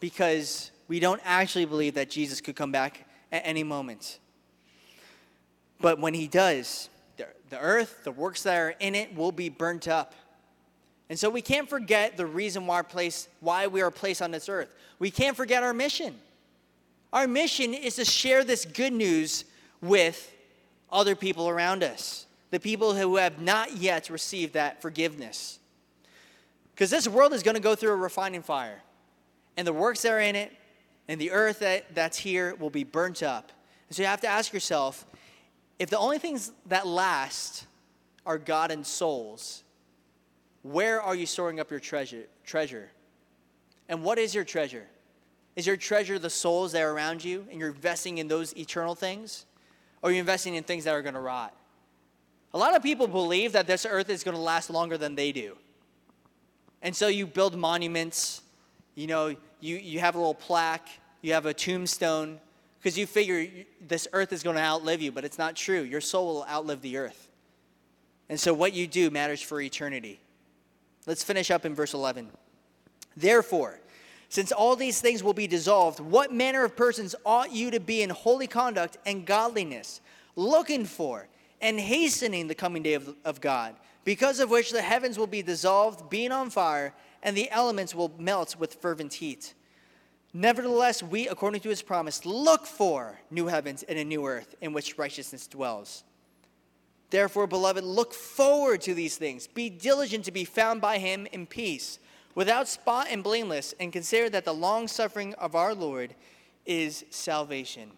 [0.00, 4.18] because we don't actually believe that Jesus could come back at any moment.
[5.80, 9.48] But when he does, the, the earth, the works that are in it, will be
[9.48, 10.14] burnt up.
[11.08, 14.48] And so we can't forget the reason why, place, why we are placed on this
[14.48, 14.74] earth.
[14.98, 16.14] We can't forget our mission.
[17.12, 19.44] Our mission is to share this good news
[19.80, 20.34] with
[20.90, 25.58] other people around us, the people who have not yet received that forgiveness.
[26.74, 28.82] Because this world is going to go through a refining fire,
[29.56, 30.52] and the works that are in it
[31.08, 33.50] and the earth that, that's here will be burnt up.
[33.88, 35.06] And so you have to ask yourself
[35.78, 37.66] if the only things that last
[38.26, 39.62] are God and souls,
[40.62, 42.24] where are you storing up your treasure?
[42.44, 42.90] treasure?
[43.88, 44.86] And what is your treasure?
[45.56, 48.94] Is your treasure the souls that are around you and you're investing in those eternal
[48.94, 49.46] things?
[50.02, 51.54] Or are you investing in things that are going to rot?
[52.54, 55.32] A lot of people believe that this earth is going to last longer than they
[55.32, 55.56] do.
[56.80, 58.42] And so you build monuments,
[58.94, 60.88] you know, you, you have a little plaque,
[61.22, 62.40] you have a tombstone,
[62.78, 63.46] because you figure
[63.86, 65.82] this earth is going to outlive you, but it's not true.
[65.82, 67.28] Your soul will outlive the earth.
[68.28, 70.20] And so what you do matters for eternity.
[71.06, 72.28] Let's finish up in verse 11.
[73.16, 73.80] Therefore,
[74.28, 78.02] since all these things will be dissolved, what manner of persons ought you to be
[78.02, 80.00] in holy conduct and godliness,
[80.36, 81.26] looking for
[81.60, 83.74] and hastening the coming day of, of God,
[84.04, 88.12] because of which the heavens will be dissolved, being on fire, and the elements will
[88.18, 89.54] melt with fervent heat?
[90.34, 94.72] Nevertheless, we, according to his promise, look for new heavens and a new earth in
[94.72, 96.04] which righteousness dwells.
[97.10, 99.46] Therefore, beloved, look forward to these things.
[99.46, 101.98] Be diligent to be found by him in peace,
[102.34, 106.14] without spot and blameless, and consider that the long suffering of our Lord
[106.66, 107.90] is salvation.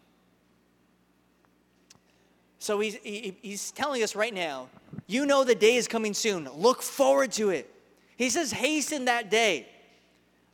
[2.61, 4.69] So he's, he, he's telling us right now,
[5.09, 6.49] you know the day is coming soon.
[6.49, 7.69] Look forward to it.
[8.17, 9.67] He says, hasten that day.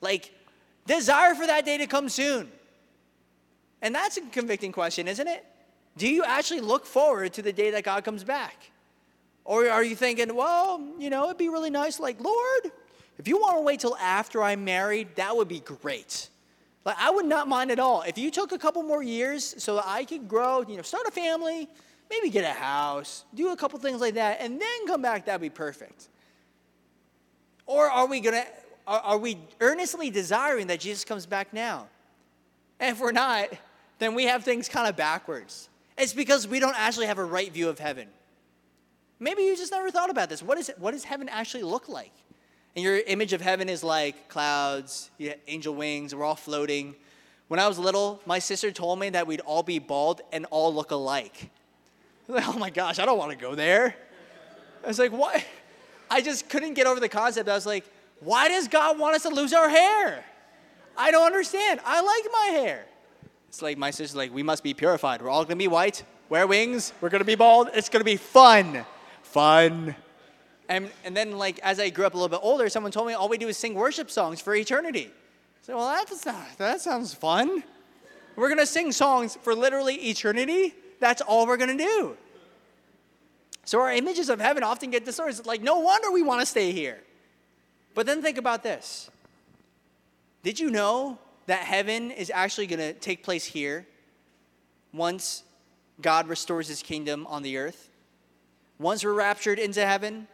[0.00, 0.32] Like,
[0.86, 2.50] Desire for that day to come soon.
[3.82, 5.44] And that's a convicting question, isn't it?
[5.96, 8.70] Do you actually look forward to the day that God comes back?
[9.44, 12.72] Or are you thinking, well, you know, it'd be really nice, like, Lord,
[13.18, 16.28] if you want to wait till after I'm married, that would be great.
[16.84, 18.02] Like, I would not mind at all.
[18.02, 21.06] If you took a couple more years so that I could grow, you know, start
[21.06, 21.68] a family,
[22.10, 25.40] maybe get a house, do a couple things like that, and then come back, that'd
[25.40, 26.08] be perfect.
[27.66, 28.46] Or are we going to
[28.86, 31.88] are, are we earnestly desiring that Jesus comes back now?
[32.78, 33.48] And if we're not,
[33.98, 35.68] then we have things kind of backwards.
[35.96, 38.08] It's because we don't actually have a right view of heaven.
[39.18, 40.42] Maybe you just never thought about this.
[40.42, 42.12] What, is it, what does heaven actually look like?
[42.74, 45.10] And your image of heaven is like clouds,
[45.48, 46.94] angel wings, we're all floating.
[47.48, 50.74] When I was little, my sister told me that we'd all be bald and all
[50.74, 51.50] look alike.
[52.28, 53.96] Like, oh my gosh, I don't want to go there.
[54.84, 55.42] I was like, what?
[56.10, 57.48] I just couldn't get over the concept.
[57.48, 57.84] I was like,
[58.20, 60.24] why does God want us to lose our hair?
[60.96, 61.80] I don't understand.
[61.84, 62.86] I like my hair.
[63.48, 65.22] It's like my sister's like, we must be purified.
[65.22, 67.70] We're all gonna be white, wear wings, we're gonna be bald.
[67.74, 68.84] It's gonna be fun.
[69.22, 69.94] Fun.
[70.68, 73.12] And, and then, like, as I grew up a little bit older, someone told me
[73.12, 75.10] all we do is sing worship songs for eternity.
[75.62, 77.62] So, well, that's not, that sounds fun.
[78.34, 80.74] We're gonna sing songs for literally eternity.
[80.98, 82.16] That's all we're gonna do.
[83.64, 85.38] So our images of heaven often get distorted.
[85.38, 87.00] It's like, no wonder we want to stay here.
[87.96, 89.10] But then think about this.
[90.42, 93.86] Did you know that heaven is actually going to take place here
[94.92, 95.44] once
[96.02, 97.88] God restores his kingdom on the earth?
[98.78, 100.28] Once we're raptured into heaven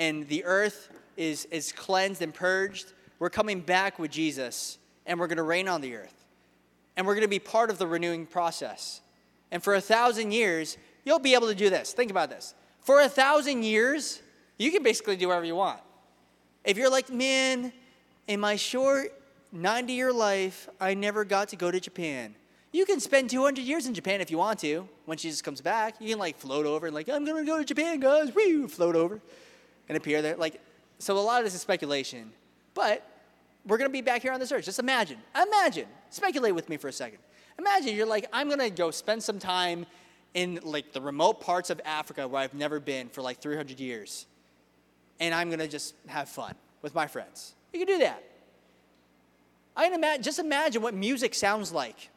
[0.00, 4.76] and the earth is, is cleansed and purged, we're coming back with Jesus
[5.06, 6.24] and we're going to reign on the earth.
[6.96, 9.00] And we're going to be part of the renewing process.
[9.52, 11.92] And for a thousand years, you'll be able to do this.
[11.92, 12.56] Think about this.
[12.80, 14.20] For a thousand years,
[14.58, 15.78] you can basically do whatever you want.
[16.66, 17.72] If you're like, man,
[18.26, 19.12] in my short
[19.52, 22.34] 90 year life, I never got to go to Japan.
[22.72, 24.88] You can spend 200 years in Japan if you want to.
[25.04, 27.64] When Jesus comes back, you can like float over and like, I'm gonna go to
[27.64, 28.34] Japan, guys.
[28.34, 29.20] Woo, float over
[29.88, 30.34] and appear there.
[30.34, 30.60] Like,
[30.98, 32.32] so a lot of this is speculation,
[32.74, 33.08] but
[33.64, 34.64] we're gonna be back here on this earth.
[34.64, 37.20] Just imagine, imagine, speculate with me for a second.
[37.60, 39.86] Imagine you're like, I'm gonna go spend some time
[40.34, 44.26] in like the remote parts of Africa where I've never been for like 300 years
[45.20, 47.54] and I'm going to just have fun with my friends.
[47.72, 48.22] You can do that.
[49.76, 52.10] I can imagine, just imagine what music sounds like.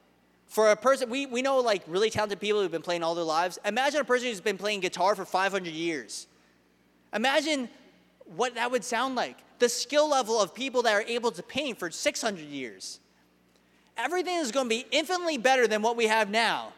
[0.47, 3.23] For a person, we, we know like really talented people who've been playing all their
[3.23, 3.59] lives.
[3.65, 6.27] Imagine a person who's been playing guitar for 500 years.
[7.13, 7.69] Imagine
[8.35, 9.37] what that would sound like.
[9.59, 12.99] The skill level of people that are able to paint for 600 years.
[13.97, 16.71] Everything is going to be infinitely better than what we have now.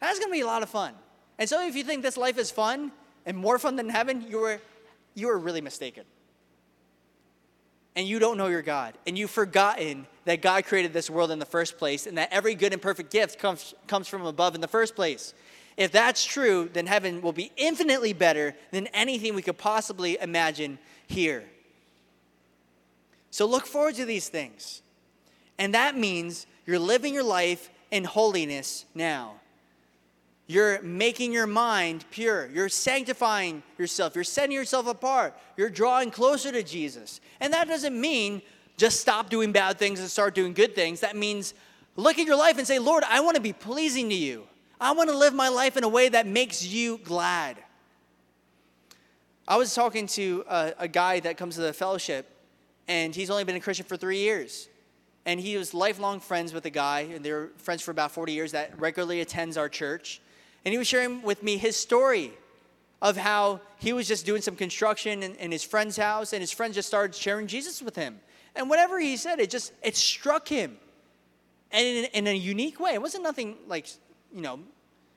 [0.00, 0.94] That's going to be a lot of fun.
[1.38, 2.92] And so if you think this life is fun
[3.24, 4.60] and more fun than heaven, you are
[5.14, 6.04] you are really mistaken.
[7.96, 8.94] And you don't know your God.
[9.06, 12.54] And you've forgotten that God created this world in the first place and that every
[12.54, 15.32] good and perfect gift comes, comes from above in the first place.
[15.76, 20.78] If that's true, then heaven will be infinitely better than anything we could possibly imagine
[21.06, 21.44] here.
[23.30, 24.82] So look forward to these things.
[25.58, 29.34] And that means you're living your life in holiness now.
[30.46, 32.48] You're making your mind pure.
[32.52, 34.14] You're sanctifying yourself.
[34.14, 35.38] You're setting yourself apart.
[35.56, 37.20] You're drawing closer to Jesus.
[37.40, 38.42] And that doesn't mean
[38.76, 41.00] just stop doing bad things and start doing good things.
[41.00, 41.54] That means
[41.96, 44.46] look at your life and say, Lord, I want to be pleasing to you.
[44.80, 47.56] I want to live my life in a way that makes you glad.
[49.46, 52.28] I was talking to a, a, guy that comes to the fellowship,
[52.88, 54.68] and he's only been a Christian for three years.
[55.26, 58.32] And he was lifelong friends with a guy, and they were friends for about 40
[58.32, 60.20] years, that regularly attends our church.
[60.64, 62.32] And he was sharing with me his story
[63.02, 66.52] of how he was just doing some construction in, in his friend's house, and his
[66.52, 68.18] friend just started sharing Jesus with him.
[68.56, 70.76] And whatever he said, it just it struck him,
[71.70, 72.94] and in, in a unique way.
[72.94, 73.88] It wasn't nothing like
[74.32, 74.60] you know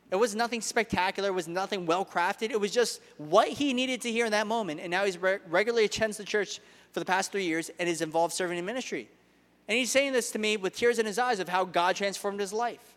[0.10, 1.30] it was nothing spectacular.
[1.30, 2.52] It was nothing well crafted.
[2.52, 4.80] It was just what he needed to hear in that moment.
[4.80, 6.62] And now he's re- regularly attends the church
[6.94, 9.10] for the past three years and is involved serving in ministry.
[9.68, 12.40] And he's saying this to me with tears in his eyes of how God transformed
[12.40, 12.96] his life.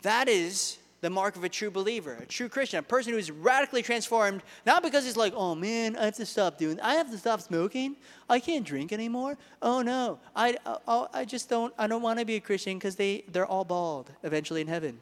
[0.00, 3.82] That is the mark of a true believer, a true Christian, a person who's radically
[3.82, 7.18] transformed, not because he's like, oh man, I have to stop doing, I have to
[7.18, 7.96] stop smoking,
[8.28, 9.38] I can't drink anymore.
[9.62, 12.78] Oh no, I, I, oh, I just don't, I don't want to be a Christian
[12.78, 15.00] because they, they're all bald eventually in heaven.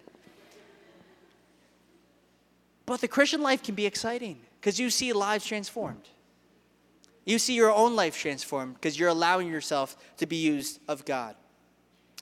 [2.87, 6.09] But the Christian life can be exciting because you see lives transformed.
[7.25, 11.35] You see your own life transformed because you're allowing yourself to be used of God.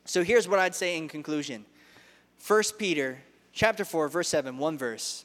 [0.05, 1.65] So here's what I'd say in conclusion.
[2.45, 3.19] 1 Peter
[3.57, 5.25] chapter 4 verse 7, one verse.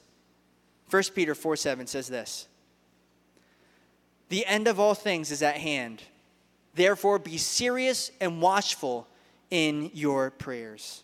[0.90, 2.48] 1 Peter 4 7 says this.
[4.30, 6.02] The end of all things is at hand.
[6.74, 9.08] Therefore be serious and watchful
[9.52, 11.04] in your prayers.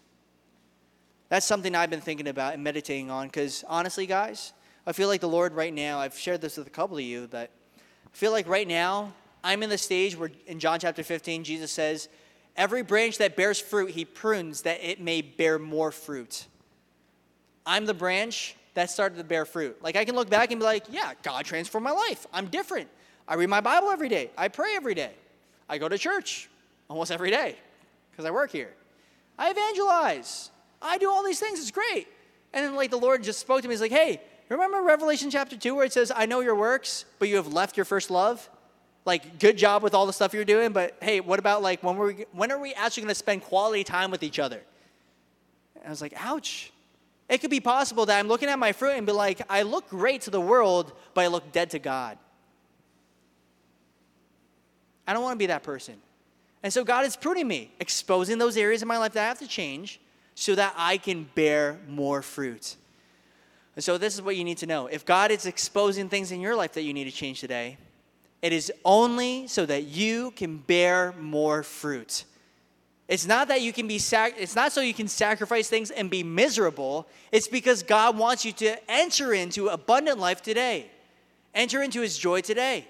[1.30, 4.54] That's something I've been thinking about and meditating on because honestly, guys,
[4.86, 7.28] I feel like the Lord right now, I've shared this with a couple of you,
[7.30, 9.14] but I feel like right now
[9.44, 12.08] I'm in the stage where in John chapter 15, Jesus says,
[12.56, 16.48] Every branch that bears fruit, he prunes that it may bear more fruit.
[17.68, 19.78] I'm the branch that started to bear fruit.
[19.84, 22.26] Like I can look back and be like, yeah, God transformed my life.
[22.34, 22.90] I'm different.
[23.28, 24.32] I read my Bible every day.
[24.38, 25.12] I pray every day.
[25.68, 26.50] I go to church
[26.90, 27.56] almost every day
[28.10, 28.74] because I work here.
[29.38, 30.50] I evangelize.
[30.82, 31.60] I do all these things.
[31.60, 32.08] It's great.
[32.54, 33.74] And then, like, the Lord just spoke to me.
[33.74, 37.28] He's like, hey, remember Revelation chapter 2 where it says, I know your works, but
[37.28, 38.50] you have left your first love?
[39.06, 41.98] Like, good job with all the stuff you're doing, but hey, what about, like, when,
[41.98, 44.62] we, when are we actually going to spend quality time with each other?
[45.76, 46.72] And I was like, ouch.
[47.30, 49.90] It could be possible that I'm looking at my fruit and be like, I look
[49.90, 52.18] great to the world, but I look dead to God.
[55.06, 55.96] I don't want to be that person.
[56.64, 59.40] And so God is pruning me, exposing those areas in my life that I have
[59.40, 60.00] to change
[60.36, 62.76] so that I can bear more fruit.
[63.76, 64.88] And so, this is what you need to know.
[64.88, 67.78] If God is exposing things in your life that you need to change today,
[68.42, 72.24] it is only so that you can bear more fruit.
[73.08, 76.10] It's not that you can be sac- it's not so you can sacrifice things and
[76.10, 77.08] be miserable.
[77.32, 80.92] It's because God wants you to enter into abundant life today.
[81.54, 82.86] Enter into his joy today.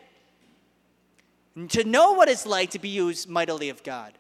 [1.56, 4.14] And to know what it's like to be used mightily of God.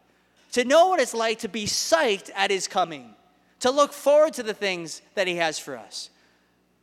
[0.54, 3.16] To know what it's like to be psyched at his coming
[3.60, 6.10] to look forward to the things that He has for us,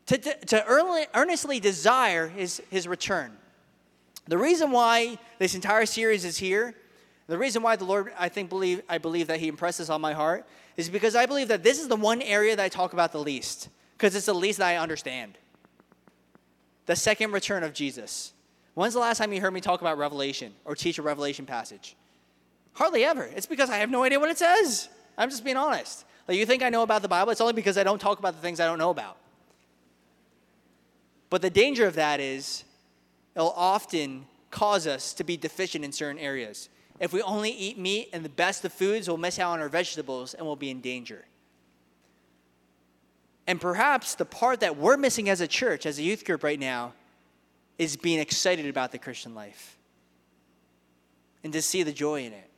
[0.07, 3.33] to, to, to earnestly desire his, his return.
[4.27, 6.75] The reason why this entire series is here,
[7.27, 10.13] the reason why the Lord, I think, believe, I believe that He impresses on my
[10.13, 10.47] heart,
[10.77, 13.21] is because I believe that this is the one area that I talk about the
[13.21, 15.39] least, because it's the least that I understand.
[16.87, 18.33] The second return of Jesus.
[18.75, 21.97] When's the last time you heard me talk about Revelation or teach a Revelation passage?
[22.75, 23.25] Hardly ever.
[23.25, 24.89] It's because I have no idea what it says.
[25.17, 26.05] I'm just being honest.
[26.27, 27.31] Like, you think I know about the Bible?
[27.31, 29.17] It's only because I don't talk about the things I don't know about.
[31.31, 32.65] But the danger of that is
[33.35, 36.69] it'll often cause us to be deficient in certain areas.
[37.01, 39.69] If we only eat meat and the best of foods, we'll miss out on our
[39.69, 41.25] vegetables and we'll be in danger.
[43.47, 46.59] And perhaps the part that we're missing as a church, as a youth group right
[46.59, 46.93] now,
[47.79, 49.77] is being excited about the Christian life
[51.43, 52.51] and to see the joy in it.